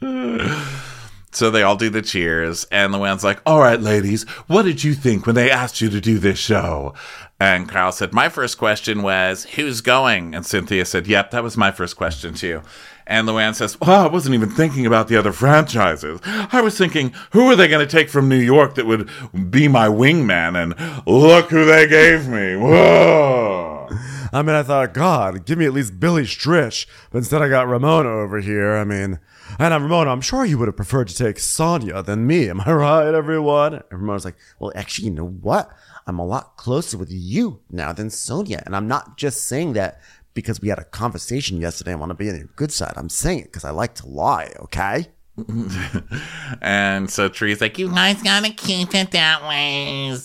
[1.30, 4.94] So they all do the cheers, and Luann's like, All right, ladies, what did you
[4.94, 6.94] think when they asked you to do this show?
[7.40, 10.34] And Kyle said, My first question was, Who's going?
[10.34, 12.62] And Cynthia said, Yep, that was my first question too.
[13.06, 16.20] And Luann says, Well, I wasn't even thinking about the other franchises.
[16.24, 19.08] I was thinking, who are they going to take from New York that would
[19.50, 20.60] be my wingman?
[20.60, 22.56] And look who they gave me.
[22.56, 23.88] Whoa.
[24.32, 26.86] I mean, I thought, God, give me at least Billy Strish.
[27.10, 28.76] But instead, I got Ramona over here.
[28.76, 29.20] I mean,
[29.58, 32.50] and uh, Ramona, I'm sure you would have preferred to take Sonja than me.
[32.50, 33.74] Am I right, everyone?
[33.74, 35.70] And Ramona's like, well, actually, you know what?
[36.08, 38.62] I'm a lot closer with you now than Sonja.
[38.64, 40.00] And I'm not just saying that
[40.34, 41.92] because we had a conversation yesterday.
[41.92, 42.94] I want to be on your good side.
[42.96, 45.08] I'm saying it because I like to lie, okay?
[46.60, 50.16] And so Tree's like, You Guys gotta keep it that way.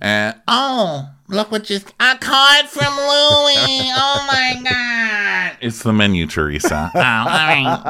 [0.00, 3.90] and Oh, look what just a card from Louie.
[3.96, 5.56] Oh my god.
[5.60, 6.90] it's the menu, Teresa.
[6.94, 7.82] Oh, all right.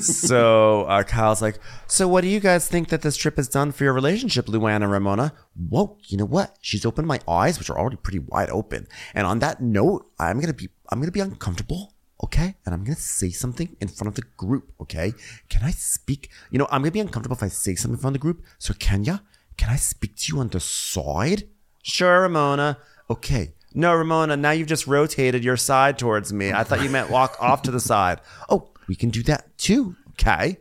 [0.00, 3.72] so uh, Kyle's like, so what do you guys think that this trip has done
[3.72, 5.32] for your relationship, Luann and Ramona?
[5.68, 6.56] Whoa, you know what?
[6.60, 8.86] She's opened my eyes, which are already pretty wide open.
[9.14, 12.56] And on that note, I'm gonna be, I'm gonna be uncomfortable, okay?
[12.64, 15.12] And I'm gonna say something in front of the group, okay?
[15.48, 16.30] Can I speak?
[16.50, 18.44] You know, I'm gonna be uncomfortable if I say something in front of the group.
[18.58, 19.22] So Kenya,
[19.56, 21.44] can I speak to you on the side?
[21.82, 22.78] Sure, Ramona.
[23.10, 23.52] Okay.
[23.74, 26.52] No, Ramona, now you've just rotated your side towards me.
[26.52, 28.20] I thought you meant walk off to the side.
[28.48, 29.96] Oh, we can do that too.
[30.10, 30.58] Okay.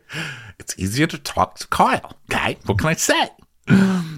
[0.59, 2.17] it's easier to talk to Kyle.
[2.31, 3.29] Okay, what can I say?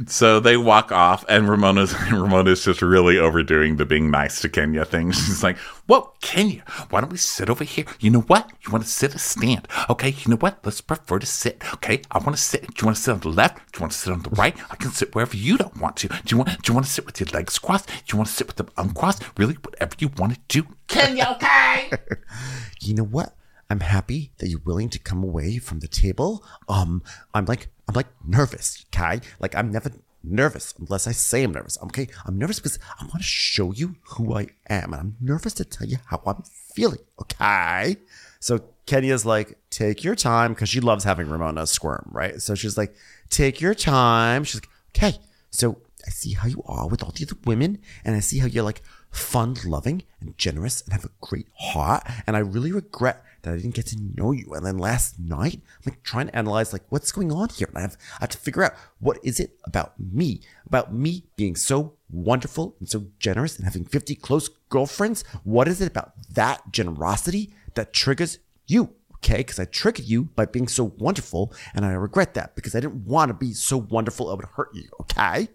[0.07, 4.85] So they walk off, and Ramona's Ramona's just really overdoing the being nice to Kenya
[4.85, 5.11] thing.
[5.11, 7.85] She's like, "Whoa, Kenya, why don't we sit over here?
[7.99, 8.51] You know what?
[8.65, 9.67] You want to sit or stand?
[9.89, 10.59] Okay, you know what?
[10.63, 11.63] Let's prefer to sit.
[11.75, 12.61] Okay, I want to sit.
[12.61, 13.57] Do you want to sit on the left?
[13.71, 14.55] Do you want to sit on the right?
[14.69, 16.07] I can sit wherever you don't want to.
[16.07, 16.49] Do you want?
[16.61, 17.87] Do you want to sit with your legs crossed?
[17.87, 19.23] Do you want to sit with them uncrossed?
[19.37, 20.67] Really, whatever you want to do.
[20.87, 21.91] Kenya, okay?
[22.81, 23.35] You know what?
[23.69, 26.43] I'm happy that you're willing to come away from the table.
[26.69, 27.03] Um,
[27.33, 29.21] I'm like, I'm like nervous, okay?
[29.39, 29.91] Like I'm never
[30.23, 31.77] nervous unless I say I'm nervous.
[31.83, 35.53] Okay, I'm nervous because I want to show you who I am, and I'm nervous
[35.55, 36.99] to tell you how I'm feeling.
[37.21, 37.97] Okay,
[38.39, 42.41] so Kenya's like, take your time because she loves having Ramona squirm, right?
[42.41, 42.95] So she's like,
[43.29, 44.43] take your time.
[44.43, 45.17] She's like, okay,
[45.49, 48.47] so I see how you are with all the other women, and I see how
[48.47, 52.03] you're like fun loving and generous and have a great heart.
[52.27, 54.53] And I really regret that I didn't get to know you.
[54.53, 57.67] And then last night, I'm like trying to analyze like what's going on here.
[57.69, 61.23] And I have, I have to figure out what is it about me, about me
[61.35, 65.23] being so wonderful and so generous and having 50 close girlfriends.
[65.43, 68.95] What is it about that generosity that triggers you?
[69.15, 72.79] Okay, because I triggered you by being so wonderful, and I regret that because I
[72.79, 74.87] didn't want to be so wonderful it would hurt you.
[75.01, 75.47] Okay.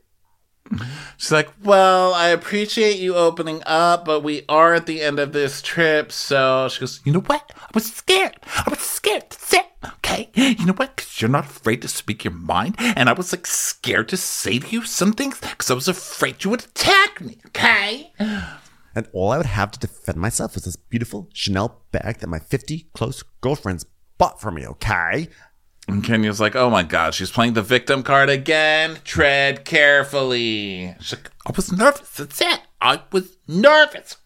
[1.17, 5.33] She's like, Well, I appreciate you opening up, but we are at the end of
[5.33, 6.13] this trip.
[6.13, 7.53] So she goes, You know what?
[7.57, 8.37] I was scared.
[8.45, 9.67] I was scared to sit.
[9.85, 10.31] Okay.
[10.35, 10.97] You know what?
[10.97, 12.77] Because you're not afraid to speak your mind.
[12.79, 16.45] And I was like scared to say to you some things because I was afraid
[16.45, 17.39] you would attack me.
[17.47, 18.13] Okay.
[18.95, 22.41] And all I would have to defend myself was this beautiful Chanel bag that my
[22.41, 23.87] 50 close girlfriends
[24.19, 24.67] bought for me.
[24.67, 25.29] Okay.
[25.93, 28.99] And Kenya's like, Oh my God, she's playing the victim card again.
[29.05, 30.95] Tread carefully.
[31.01, 32.11] She's like, I was nervous.
[32.11, 32.61] That's it.
[32.81, 34.17] I was nervous.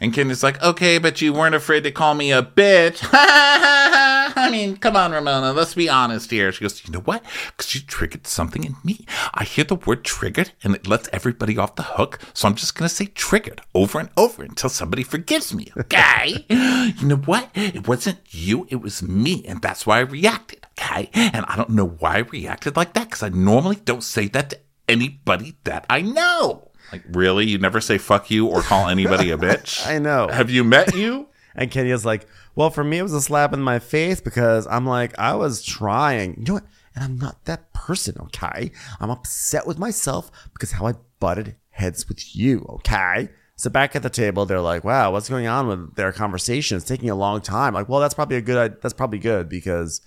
[0.00, 3.06] And Kenya's like, okay, but you weren't afraid to call me a bitch.
[3.12, 6.52] I mean, come on, Ramona, let's be honest here.
[6.52, 7.22] She goes, you know what?
[7.48, 9.06] Because you triggered something in me.
[9.32, 12.18] I hear the word triggered and it lets everybody off the hook.
[12.34, 15.72] So I'm just going to say triggered over and over until somebody forgives me.
[15.76, 16.44] Okay?
[16.48, 17.50] you know what?
[17.54, 19.44] It wasn't you, it was me.
[19.46, 20.66] And that's why I reacted.
[20.78, 21.10] Okay?
[21.14, 24.50] And I don't know why I reacted like that because I normally don't say that
[24.50, 26.70] to anybody that I know.
[26.92, 27.46] Like, really?
[27.46, 29.86] You never say fuck you or call anybody a bitch?
[29.88, 30.28] I know.
[30.28, 31.28] Have you met you?
[31.58, 34.84] And Kenya's like, well, for me, it was a slap in my face because I'm
[34.84, 36.34] like, I was trying.
[36.36, 36.66] You know what?
[36.94, 38.72] And I'm not that person, okay?
[39.00, 43.30] I'm upset with myself because how I butted heads with you, okay?
[43.56, 46.76] So back at the table, they're like, wow, what's going on with their conversation?
[46.76, 47.72] It's taking a long time.
[47.72, 50.02] Like, well, that's probably a good, that's probably good because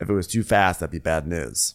[0.00, 1.74] if it was too fast, that'd be bad news.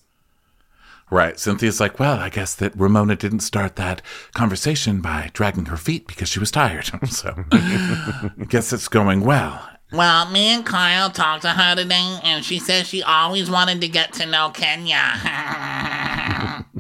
[1.09, 1.39] Right.
[1.39, 4.01] Cynthia's like, well, I guess that Ramona didn't start that
[4.33, 6.85] conversation by dragging her feet because she was tired.
[7.09, 9.69] so I guess it's going well.
[9.93, 13.87] Well, me and Kyle talked to her today, and she says she always wanted to
[13.87, 15.13] get to know Kenya.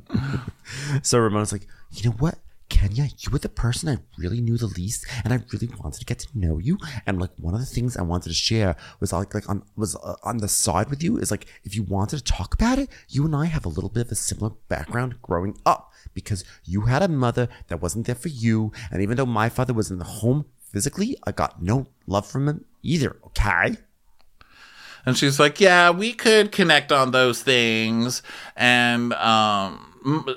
[1.03, 2.39] So Ramona's like, you know what?
[2.69, 6.05] Kenya, you were the person I really knew the least, and I really wanted to
[6.05, 6.77] get to know you.
[7.05, 9.95] And like one of the things I wanted to share was like like on was
[9.95, 12.89] uh, on the side with you is like if you wanted to talk about it,
[13.09, 16.81] you and I have a little bit of a similar background growing up because you
[16.81, 19.99] had a mother that wasn't there for you, and even though my father was in
[19.99, 23.17] the home physically, I got no love from him either.
[23.27, 23.77] Okay.
[25.05, 28.21] And she's like, yeah, we could connect on those things.
[28.57, 29.86] And um,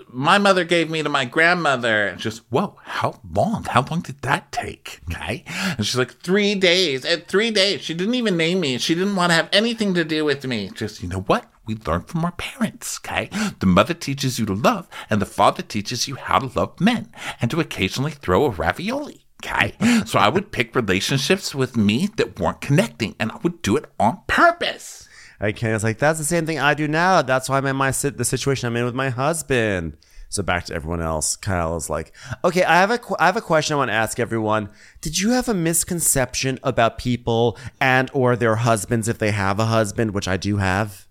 [0.09, 2.09] my mother gave me to my grandmother.
[2.09, 3.65] And just, whoa, how long?
[3.65, 5.01] How long did that take?
[5.11, 5.45] Okay.
[5.47, 7.05] And she's like, three days.
[7.05, 8.79] At three days, she didn't even name me.
[8.79, 10.71] She didn't want to have anything to do with me.
[10.75, 11.47] Just, you know what?
[11.67, 13.31] We learn from our parents, okay?
[13.61, 17.13] The mother teaches you to love, and the father teaches you how to love men
[17.41, 19.27] and to occasionally throw a ravioli.
[19.45, 19.75] Okay.
[20.05, 23.87] So I would pick relationships with me that weren't connecting and I would do it
[23.99, 25.09] on purpose.
[25.41, 27.23] And Kenya's like, that's the same thing I do now.
[27.23, 29.97] That's why I'm in my sit- the situation I'm in with my husband.
[30.29, 31.35] So back to everyone else.
[31.35, 32.13] Kyle is like,
[32.45, 34.71] okay, I have a I have a question I want to ask everyone.
[35.01, 39.67] Did you have a misconception about people and or their husbands if they have a
[39.67, 41.09] husband, which I do have?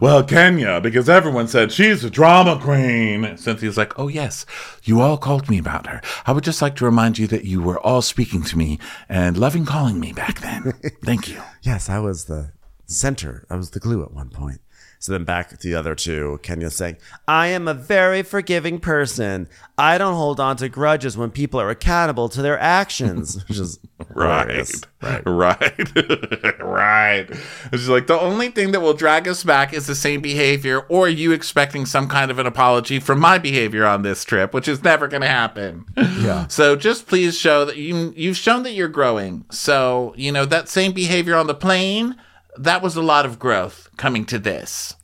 [0.00, 3.36] Well, Kenya, because everyone said she's a drama queen.
[3.36, 4.46] Cynthia's like, oh, yes,
[4.82, 6.00] you all called me about her.
[6.26, 8.78] I would just like to remind you that you were all speaking to me
[9.08, 10.72] and loving calling me back then.
[11.04, 11.40] Thank you.
[11.62, 12.52] Yes, I was the
[12.86, 13.46] center.
[13.50, 14.60] I was the glue at one point.
[15.02, 16.96] So then back to the other two, Kenya's saying,
[17.26, 19.48] I am a very forgiving person.
[19.76, 23.44] I don't hold on to grudges when people are accountable to their actions.
[23.48, 23.80] Which is
[24.10, 24.64] Right.
[25.02, 25.26] Right.
[25.26, 26.60] Right.
[26.60, 27.28] right.
[27.72, 31.08] She's like, the only thing that will drag us back is the same behavior or
[31.08, 34.84] you expecting some kind of an apology for my behavior on this trip, which is
[34.84, 35.84] never going to happen.
[35.96, 36.46] Yeah.
[36.46, 39.44] So just please show that you, you've shown that you're growing.
[39.50, 42.14] So, you know, that same behavior on the plane,
[42.58, 44.94] that was a lot of growth coming to this.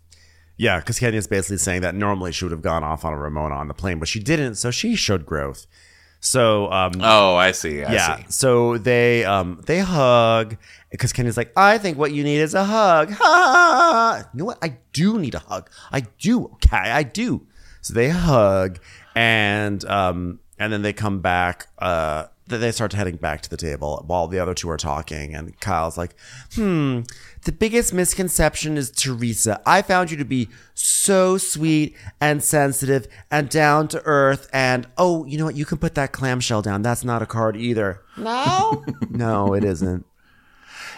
[0.56, 3.54] Yeah, because Kenya's basically saying that normally she would have gone off on a Ramona
[3.54, 5.66] on the plane, but she didn't, so she showed growth.
[6.20, 7.84] So um, Oh, I see.
[7.84, 8.24] I yeah, see.
[8.28, 10.56] so they um they hug
[10.90, 13.12] because Kenya's like, I think what you need is a hug.
[13.18, 14.28] Ha!
[14.34, 14.58] You know what?
[14.60, 15.70] I do need a hug.
[15.92, 16.46] I do.
[16.54, 17.46] Okay, I do.
[17.82, 18.80] So they hug,
[19.14, 21.68] and um and then they come back.
[21.78, 25.58] Uh, they start heading back to the table while the other two are talking, and
[25.60, 26.16] Kyle's like,
[26.54, 27.02] hmm.
[27.44, 29.60] The biggest misconception is Teresa.
[29.64, 34.48] I found you to be so sweet and sensitive and down to earth.
[34.52, 35.56] And oh, you know what?
[35.56, 36.82] You can put that clamshell down.
[36.82, 38.02] That's not a card either.
[38.16, 38.84] No?
[39.10, 40.04] No, it isn't.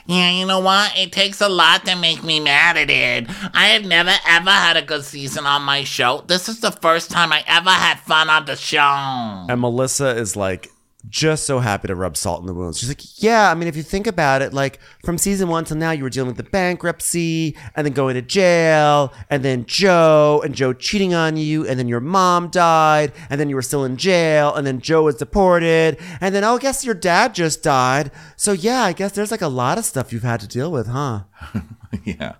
[0.07, 0.97] Yeah, you know what?
[0.97, 3.27] It takes a lot to make me mad at it.
[3.55, 6.25] I have never ever had a good season on my show.
[6.27, 8.79] This is the first time I ever had fun on the show.
[8.81, 10.71] And Melissa is like
[11.11, 12.79] just so happy to rub salt in the wounds.
[12.79, 15.77] She's like, yeah, I mean, if you think about it, like from season one till
[15.77, 20.41] now, you were dealing with the bankruptcy and then going to jail and then Joe
[20.45, 23.85] and Joe cheating on you and then your mom died and then you were still
[23.85, 27.63] in jail and then Joe was deported and then, oh, I guess your dad just
[27.63, 28.11] died.
[28.37, 30.87] So yeah, I guess there's like a lot of stuff you've had to deal with,
[30.87, 31.25] huh?
[32.05, 32.35] Yeah.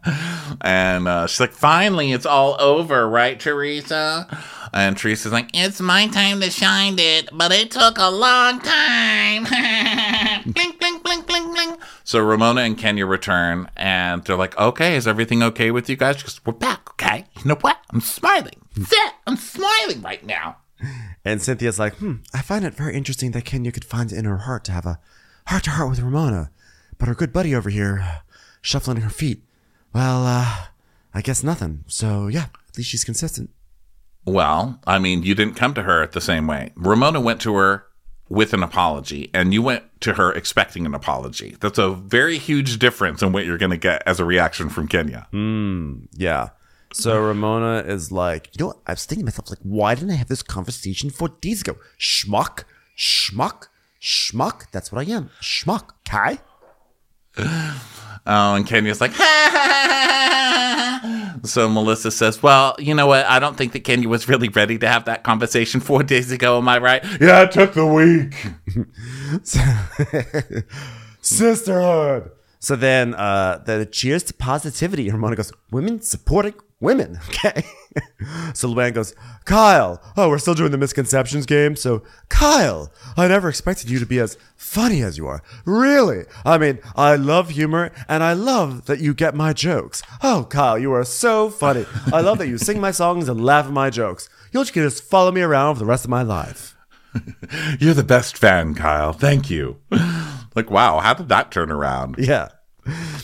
[0.61, 4.27] And uh, she's like, finally, it's all over, right, Teresa?
[4.73, 9.45] And Teresa's like, It's my time to shine it, but it took a long time.
[10.47, 11.81] blink, blink, blink, blink, blink.
[12.05, 16.19] so Ramona and Kenya return, and they're like, okay, is everything okay with you guys?
[16.19, 17.25] She goes, we're back, okay?
[17.39, 17.79] You know what?
[17.91, 18.63] I'm smiling.
[18.77, 20.59] Sit, I'm smiling right now.
[21.25, 24.25] And Cynthia's like, hmm, I find it very interesting that Kenya could find it in
[24.25, 25.01] her heart to have a
[25.49, 26.51] heart to heart with Ramona.
[26.99, 28.23] But her good buddy over here,
[28.61, 29.43] shuffling her feet,
[29.93, 30.67] well, uh,
[31.15, 31.85] I guess nothing.
[31.87, 33.51] So yeah, at least she's consistent.
[34.25, 36.73] Well, I mean, you didn't come to her the same way.
[36.77, 37.87] Ramona went to her
[38.29, 41.57] with an apology, and you went to her expecting an apology.
[41.61, 44.87] That's a very huge difference in what you're going to get as a reaction from
[44.87, 45.27] Kenya.
[46.13, 46.51] Yeah.
[46.93, 48.79] So Ramona is like, you know what?
[48.87, 51.77] I was thinking to myself, like, why didn't I have this conversation four days ago?
[51.99, 52.65] Schmuck,
[52.97, 53.67] schmuck,
[54.01, 54.71] schmuck.
[54.71, 55.31] That's what I am.
[55.41, 55.91] Schmuck.
[56.05, 56.39] Kai?
[58.27, 59.13] Oh, and Kenya's like,
[61.45, 63.25] so Melissa says, well, you know what?
[63.27, 66.59] I don't think that Kenya was really ready to have that conversation four days ago.
[66.59, 67.05] Am I right?
[67.21, 68.35] Yeah, it took the week.
[71.23, 72.31] Sisterhood.
[72.59, 75.09] So then uh the cheers to positivity.
[75.09, 77.19] And Ramona goes, women supporting women.
[77.31, 77.65] Okay.
[78.55, 79.15] so Luann goes,
[79.47, 80.01] Kyle.
[80.17, 81.75] Oh, we're still doing the misconceptions game.
[81.75, 85.43] So Kyle, I never expected you to be as funny as you are.
[85.65, 86.27] Really?
[86.45, 90.03] I mean, I love humor and I love that you get my jokes.
[90.23, 91.87] Oh, Kyle, you are so funny.
[92.13, 94.29] I love that you sing my songs and laugh at my jokes.
[94.53, 96.77] You'll just just follow me around for the rest of my life.
[97.81, 99.13] You're the best fan, Kyle.
[99.13, 99.79] Thank you.
[100.55, 102.17] like, wow, how did that turn around?
[102.19, 102.49] Yeah.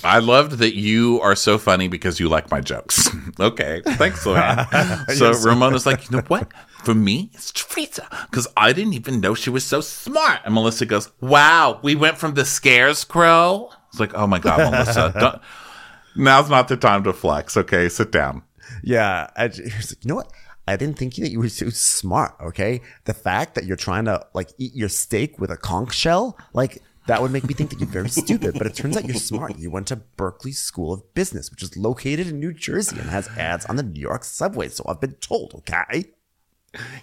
[0.05, 3.09] I loved that you are so funny because you like my jokes.
[3.41, 5.11] okay, thanks, Luann.
[5.17, 6.53] so Ramona's like, you know what?
[6.85, 10.41] For me, it's Teresa because I didn't even know she was so smart.
[10.45, 15.13] And Melissa goes, "Wow, we went from the scarecrow." It's like, oh my god, Melissa,
[15.19, 15.41] don't,
[16.15, 17.57] now's not the time to flex.
[17.57, 18.43] Okay, sit down.
[18.83, 19.31] Yeah.
[19.37, 20.31] I, j- he's like, you know what?
[20.69, 22.35] I didn't think that you were so smart.
[22.41, 22.83] Okay.
[23.05, 26.83] The fact that you're trying to like eat your steak with a conch shell, like
[27.07, 28.55] that would make me think that you're very stupid.
[28.59, 29.59] But it turns out you're smart.
[29.59, 33.29] You went to Berkeley School of Business, which is located in New Jersey and has
[33.37, 34.69] ads on the New York subway.
[34.69, 35.55] So I've been told.
[35.55, 36.07] Okay.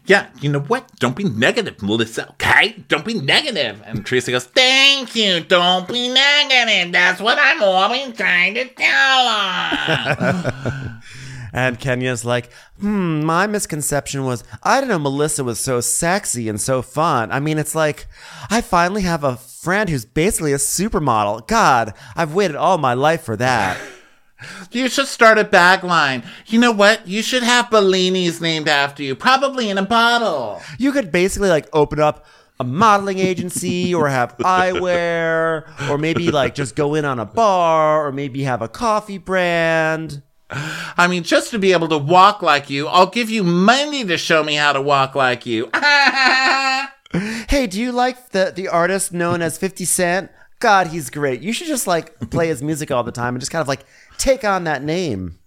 [0.06, 1.00] Yeah, you know what?
[1.00, 2.30] Don't be negative, Melissa.
[2.32, 3.82] Okay, don't be negative.
[3.86, 5.40] And Teresa goes, Thank you.
[5.40, 6.92] Don't be negative.
[6.92, 11.02] That's what I'm always trying to tell her.
[11.56, 16.60] And Kenya's like, hmm, my misconception was I didn't know Melissa was so sexy and
[16.60, 17.32] so fun.
[17.32, 18.08] I mean, it's like
[18.50, 21.48] I finally have a friend who's basically a supermodel.
[21.48, 23.78] God, I've waited all my life for that.
[24.72, 26.22] You should start a bag line.
[26.48, 27.08] You know what?
[27.08, 30.62] You should have Bellinis named after you, probably in a bottle.
[30.78, 32.26] You could basically like open up
[32.60, 38.06] a modeling agency or have eyewear or maybe like just go in on a bar
[38.06, 40.22] or maybe have a coffee brand.
[40.54, 44.18] I mean, just to be able to walk like you, I'll give you money to
[44.18, 45.70] show me how to walk like you.
[47.48, 50.32] Hey, do you like the the artist known as 50 Cent?
[50.60, 51.42] God, he's great.
[51.42, 53.86] You should just like play his music all the time and just kind of like
[54.18, 55.38] take on that name.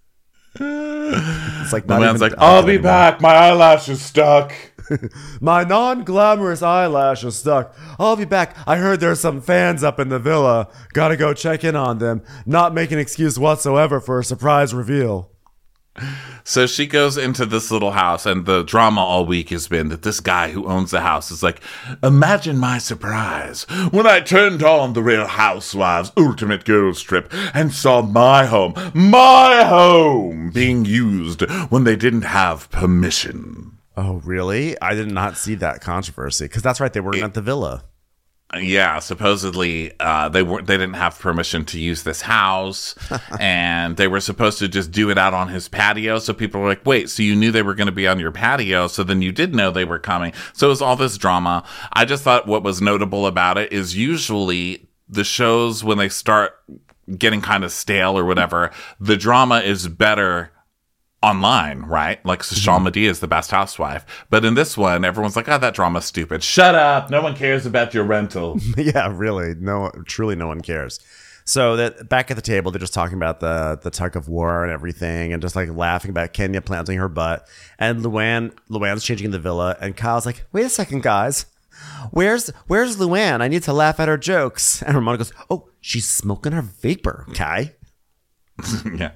[0.60, 3.20] It's like the man's like, I'll be back.
[3.20, 4.52] My eyelash is stuck.
[5.40, 7.76] My non-glamorous eyelash is stuck.
[7.98, 8.56] I'll be back.
[8.66, 10.68] I heard there's some fans up in the villa.
[10.92, 12.22] Gotta go check in on them.
[12.44, 15.30] Not make an excuse whatsoever for a surprise reveal.
[16.44, 20.02] So she goes into this little house, and the drama all week has been that
[20.02, 21.60] this guy who owns the house is like,
[22.02, 28.02] Imagine my surprise when I turned on the Real Housewives Ultimate Girls Trip and saw
[28.02, 33.78] my home, my home, being used when they didn't have permission.
[33.96, 34.80] Oh, really?
[34.80, 36.92] I did not see that controversy because that's right.
[36.92, 37.84] They weren't at the villa.
[38.54, 40.68] Yeah, supposedly uh, they weren't.
[40.68, 42.94] They didn't have permission to use this house,
[43.40, 46.20] and they were supposed to just do it out on his patio.
[46.20, 48.30] So people were like, "Wait, so you knew they were going to be on your
[48.30, 48.86] patio?
[48.86, 51.64] So then you did know they were coming." So it was all this drama.
[51.92, 56.54] I just thought what was notable about it is usually the shows when they start
[57.18, 58.70] getting kind of stale or whatever,
[59.00, 60.50] the drama is better
[61.26, 62.24] online, right?
[62.24, 62.84] Like so Sean mm-hmm.
[62.84, 64.06] Medea is the best housewife.
[64.30, 66.42] But in this one, everyone's like, oh, that drama's stupid.
[66.42, 67.10] Shut up.
[67.10, 68.58] No one cares about your rental.
[68.76, 69.54] yeah, really.
[69.56, 71.00] No, truly, no one cares.
[71.44, 74.64] So that back at the table, they're just talking about the the tug of war
[74.64, 77.48] and everything, and just like laughing about Kenya planting her butt.
[77.78, 81.46] And Luann, Luann's changing the villa, and Kyle's like, "Wait a second, guys,
[82.10, 83.42] where's where's Luann?
[83.42, 87.26] I need to laugh at her jokes." And Ramona goes, "Oh, she's smoking her vapor,
[87.32, 87.75] Kai."
[88.94, 89.12] yeah.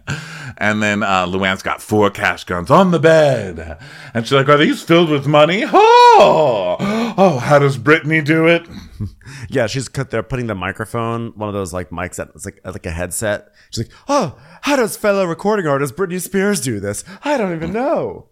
[0.59, 3.79] And then uh, Luann's got four cash guns on the bed.
[4.13, 5.65] And she's like, Are these filled with money?
[5.65, 6.77] Oh,
[7.17, 8.69] oh how does Britney do it?
[9.49, 10.11] Yeah, she's cut.
[10.11, 13.49] They're putting the microphone, one of those like mics that it's like like a headset.
[13.71, 17.05] She's like, "Oh, how does fellow recording artist Britney Spears do this?
[17.25, 18.29] I don't even know."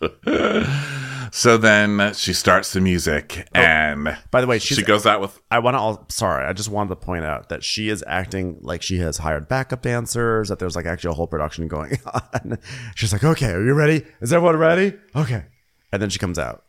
[1.36, 5.20] So then she starts the music and Oh, By the way, she's she goes out
[5.20, 5.40] with.
[5.50, 5.80] I want to.
[5.80, 9.18] all Sorry, I just wanted to point out that she is acting like she has
[9.18, 10.48] hired backup dancers.
[10.48, 12.58] That there's like actually a whole production going on.
[12.94, 14.04] She's like, "Okay, are you ready?
[14.20, 14.96] Is everyone ready?
[15.16, 15.46] Okay."
[15.90, 16.66] And then she comes out.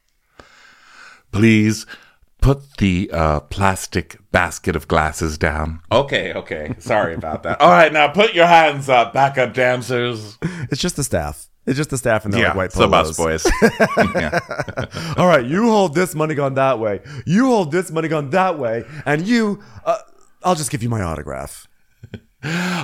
[1.31, 1.85] Please
[2.41, 5.81] put the uh, plastic basket of glasses down.
[5.91, 6.73] Okay, okay.
[6.79, 7.61] Sorry about that.
[7.61, 10.39] All right, now put your hands up, backup dancers.
[10.71, 11.49] It's just the staff.
[11.65, 13.17] It's just the staff in their yeah, like white it's the polos.
[13.17, 15.17] bus boys.
[15.17, 17.01] All right, you hold this money gun that way.
[17.25, 19.63] You hold this money gun that way, and you.
[19.83, 19.97] Uh,
[20.43, 21.67] I'll just give you my autograph.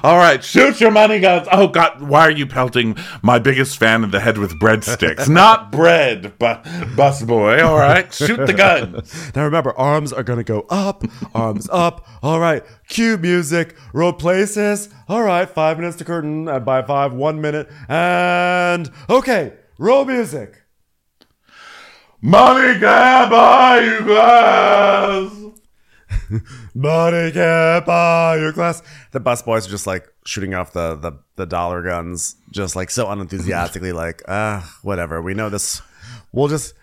[0.03, 1.47] All right, shoot your money guns.
[1.51, 5.29] Oh God, why are you pelting my biggest fan in the head with breadsticks?
[5.41, 7.63] Not bread, but bus boy.
[7.63, 9.35] All right, shoot the guns.
[9.35, 11.03] Now remember, arms are gonna go up,
[11.35, 12.07] arms up.
[12.23, 14.89] All right, cue music, roll places.
[15.07, 20.63] All right, five minutes to curtain, and by five, one minute, and okay, roll music.
[22.21, 25.31] Money can buy you glass.
[26.73, 28.81] Money can't buy your glass.
[29.11, 32.89] The bus boys are just like shooting off the the, the dollar guns, just like
[32.89, 35.21] so unenthusiastically, like ah, whatever.
[35.21, 35.81] We know this.
[36.31, 36.73] We'll just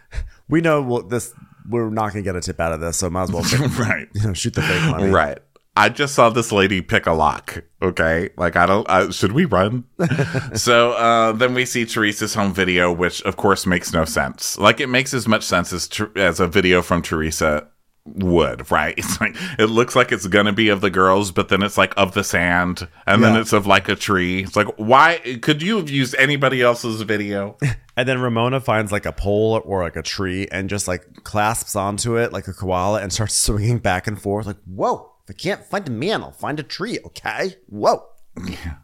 [0.48, 1.32] we know we'll, this.
[1.68, 3.42] We're not gonna get a tip out of this, so might as well
[3.78, 4.08] Right.
[4.14, 5.10] you know, shoot the fake money.
[5.10, 5.38] Right.
[5.76, 7.62] I just saw this lady pick a lock.
[7.80, 8.88] Okay, like I don't.
[8.90, 9.84] I, should we run?
[10.54, 14.58] so uh, then we see Teresa's home video, which of course makes no sense.
[14.58, 17.68] Like it makes as much sense as as a video from Teresa
[18.16, 18.70] would.
[18.70, 18.94] Right?
[18.98, 21.94] It's like it looks like it's gonna be of the girls, but then it's like
[21.96, 24.42] of the sand, and then it's of like a tree.
[24.42, 27.56] It's like why could you have used anybody else's video?
[27.98, 31.74] And then Ramona finds like a pole or like a tree and just like clasps
[31.74, 34.46] onto it like a koala and starts swinging back and forth.
[34.46, 35.10] Like, whoa!
[35.24, 37.00] If I can't find a man, I'll find a tree.
[37.04, 38.06] Okay, whoa.
[38.46, 38.76] Yeah.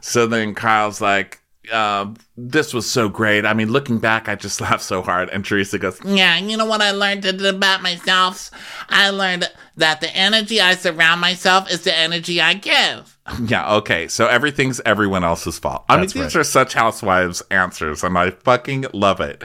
[0.00, 1.40] So then Kyle's like,
[1.72, 3.44] uh, "This was so great.
[3.46, 6.66] I mean, looking back, I just laughed so hard." And Teresa goes, Yeah, you know
[6.66, 8.50] what I learned about myself?
[8.88, 13.10] I learned that the energy I surround myself is the energy I give.
[13.46, 14.06] Yeah, okay.
[14.08, 15.84] So everything's everyone else's fault.
[15.88, 16.40] I That's mean, these right.
[16.42, 19.42] are such housewives answers, and I fucking love it.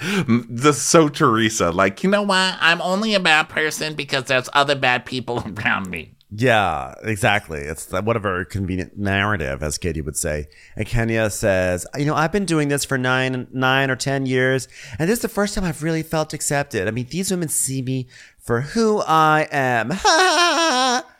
[0.50, 1.72] This is so Teresa.
[1.72, 2.58] Like, you know You know what?
[2.60, 6.14] I'm only a bad person because there's other bad people around me.
[6.32, 7.62] Yeah, exactly.
[7.62, 10.48] It's what a very convenient narrative, as Katie would say.
[10.76, 14.68] And Kenya says, "You know, I've been doing this for nine, nine or ten years,
[15.00, 16.88] and this is the first time I've really felt accepted.
[16.88, 18.08] I mean, these women see me
[18.38, 21.04] for who I am."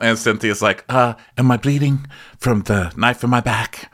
[0.00, 2.06] And Cynthia's like, uh, am I bleeding
[2.38, 3.92] from the knife in my back?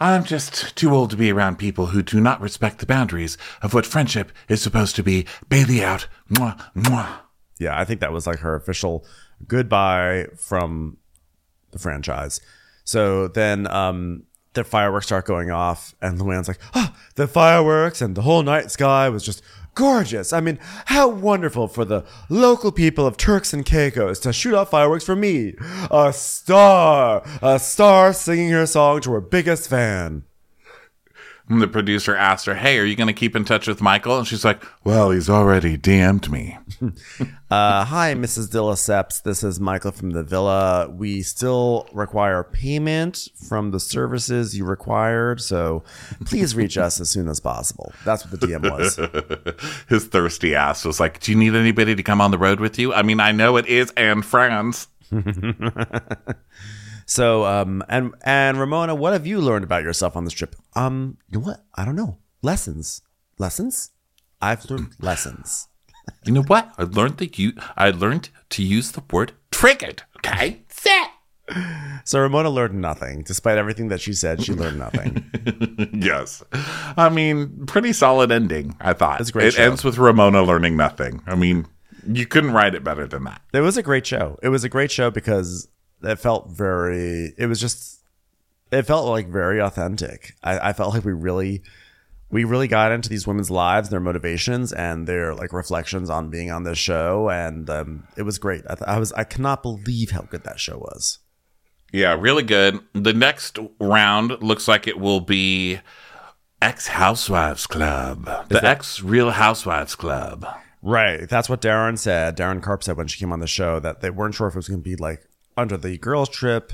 [0.00, 3.74] I'm just too old to be around people who do not respect the boundaries of
[3.74, 5.26] what friendship is supposed to be.
[5.48, 6.06] Bailey out.
[6.30, 7.08] Mwah, mwah.
[7.60, 9.04] Yeah, I think that was like her official
[9.46, 10.96] goodbye from
[11.70, 12.40] the franchise.
[12.84, 18.16] So then um, the fireworks start going off, and Luann's like, oh, the fireworks and
[18.16, 19.42] the whole night sky was just
[19.74, 20.32] gorgeous.
[20.32, 24.70] I mean, how wonderful for the local people of Turks and Caicos to shoot off
[24.70, 25.54] fireworks for me,
[25.90, 30.24] a star, a star singing her song to her biggest fan.
[31.50, 34.16] And the producer asked her, hey, are you going to keep in touch with Michael?
[34.18, 36.56] And she's like, well, he's already DM'd me.
[37.50, 38.48] Uh, hi, Mrs.
[38.48, 39.24] de Lesseps.
[39.24, 40.88] This is Michael from the villa.
[40.88, 45.82] We still require payment from the services you required, so
[46.26, 47.92] please reach us as soon as possible.
[48.04, 49.74] That's what the DM was.
[49.88, 52.78] His thirsty ass was like, do you need anybody to come on the road with
[52.78, 52.94] you?
[52.94, 54.86] I mean, I know it is Anne Franz.
[57.10, 60.54] So, um, and and Ramona, what have you learned about yourself on this trip?
[60.76, 61.64] Um, you know what?
[61.74, 62.18] I don't know.
[62.40, 63.02] Lessons.
[63.36, 63.90] Lessons.
[64.40, 65.66] I've learned lessons.
[66.24, 66.72] You know what?
[66.78, 70.04] I learned that you, I learned to use the word triggered.
[70.18, 70.62] Okay.
[70.68, 71.10] Set.
[72.04, 74.40] So Ramona learned nothing, despite everything that she said.
[74.44, 75.90] She learned nothing.
[75.92, 76.44] yes.
[76.96, 79.20] I mean, pretty solid ending, I thought.
[79.20, 79.64] It's a great It show.
[79.64, 81.22] ends with Ramona learning nothing.
[81.26, 81.66] I mean,
[82.06, 83.42] you couldn't write it better than that.
[83.52, 84.38] It was a great show.
[84.44, 85.66] It was a great show because
[86.02, 87.32] it felt very.
[87.36, 88.00] It was just.
[88.72, 90.34] It felt like very authentic.
[90.44, 91.62] I, I felt like we really,
[92.30, 96.52] we really got into these women's lives, their motivations, and their like reflections on being
[96.52, 98.62] on this show, and um, it was great.
[98.68, 99.12] I, th- I was.
[99.14, 101.18] I cannot believe how good that show was.
[101.92, 102.78] Yeah, really good.
[102.92, 105.80] The next round looks like it will be
[106.62, 108.26] Ex Housewives Club.
[108.48, 110.46] The Ex Real Housewives Club.
[110.82, 111.28] Right.
[111.28, 112.36] That's what Darren said.
[112.36, 114.58] Darren Karp said when she came on the show that they weren't sure if it
[114.58, 115.26] was going to be like
[115.60, 116.72] under the girls trip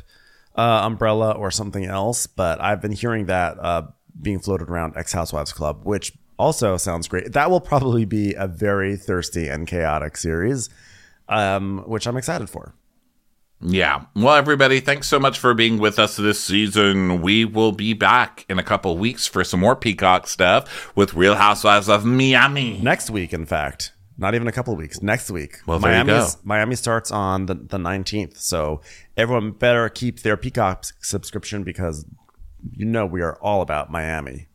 [0.57, 2.26] uh, umbrella or something else.
[2.26, 3.82] But I've been hearing that uh,
[4.20, 7.32] being floated around Ex Housewives Club, which also sounds great.
[7.32, 10.70] That will probably be a very thirsty and chaotic series,
[11.28, 12.74] um, which I'm excited for.
[13.61, 14.05] Yeah.
[14.14, 17.22] Well, everybody, thanks so much for being with us this season.
[17.22, 21.37] We will be back in a couple weeks for some more Peacock stuff with Real
[21.37, 22.78] Housewives of Miami.
[22.82, 23.93] Next week, in fact.
[24.18, 25.02] Not even a couple of weeks.
[25.02, 25.58] Next week.
[25.66, 26.40] Well, there you Miami's- go.
[26.44, 28.38] Miami starts on the, the 19th.
[28.38, 28.80] So
[29.16, 32.06] everyone better keep their Peacock subscription because
[32.72, 34.48] you know we are all about Miami.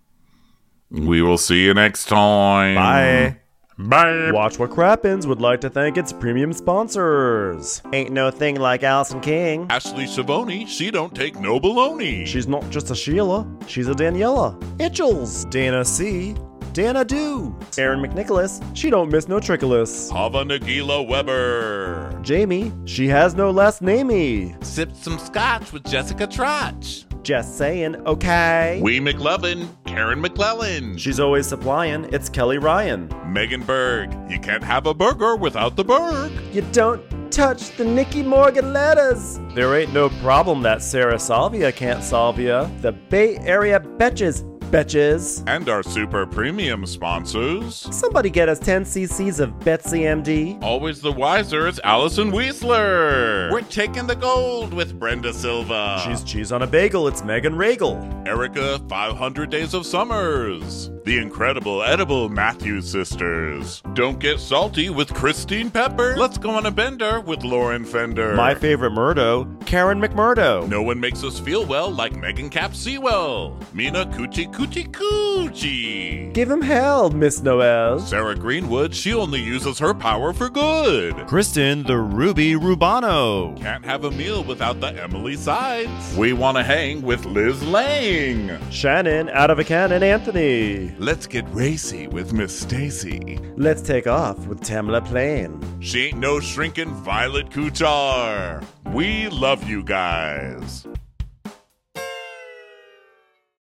[0.89, 2.75] We will see you next time.
[2.75, 3.37] Bye.
[3.77, 4.31] Bye.
[4.31, 7.81] Watch What Crappens would like to thank its premium sponsors.
[7.93, 9.65] Ain't no thing like Allison King.
[9.69, 12.25] Ashley Savoni, she don't take no baloney.
[12.27, 14.59] She's not just a Sheila, she's a Daniela.
[14.77, 15.49] Itchels.
[15.49, 16.35] Dana C.
[16.73, 17.55] Dana Do.
[17.77, 18.61] Aaron McNicholas.
[18.75, 20.11] She don't miss no trickolas.
[20.11, 22.17] Hava Nagila Weber.
[22.21, 22.71] Jamie.
[22.85, 24.61] She has no last namey.
[24.63, 27.05] Sipped some scotch with Jessica Trotch.
[27.23, 28.79] Just saying, okay.
[28.81, 30.97] Wee McLevin, Karen McClellan.
[30.97, 32.05] She's always supplying.
[32.11, 33.13] It's Kelly Ryan.
[33.27, 36.31] Megan Berg, you can't have a burger without the Berg.
[36.51, 37.01] You don't
[37.31, 39.39] touch the Nicky Morgan letters.
[39.53, 42.67] There ain't no problem that Sarah Salvia can't solve ya.
[42.81, 45.43] The Bay Area betches, betches.
[45.47, 47.75] And our super premium sponsors.
[47.91, 50.61] Somebody get us 10 cc's of Betsy MD.
[50.63, 53.51] Always the wiser, it's Allison Weisler.
[53.51, 56.01] We're taking the gold with Brenda Silva.
[56.05, 57.07] She's cheese on a bagel.
[57.07, 57.97] It's Megan Regal.
[58.25, 60.89] Erica, 500 Days of Summers.
[61.03, 63.81] The incredible edible Matthews sisters.
[63.93, 66.15] Don't get salty with Christine Pepper.
[66.15, 68.35] Let's go on a bender with Lauren Fender.
[68.35, 70.69] My favorite Murdo, Karen McMurdo.
[70.69, 73.57] No one makes us feel well like Megan Cap Sewell.
[73.73, 76.31] Mina Coochie Coochie Coochie.
[76.33, 77.99] Give him hell, Miss Noel.
[77.99, 81.15] Sarah Greenwood, she only uses her power for good.
[81.25, 83.59] Kristen, the Ruby Rubano.
[83.59, 86.15] Can't have a meal without the Emily sides.
[86.15, 88.59] We want to hang with Liz Lang.
[88.69, 90.93] Shannon, out of a cannon, Anthony.
[90.99, 93.39] Let's get racy with Miss Stacy.
[93.57, 95.59] Let's take off with Tamla Plain.
[95.81, 98.63] She ain't no shrinking Violet Kuchar.
[98.93, 100.85] We love you guys.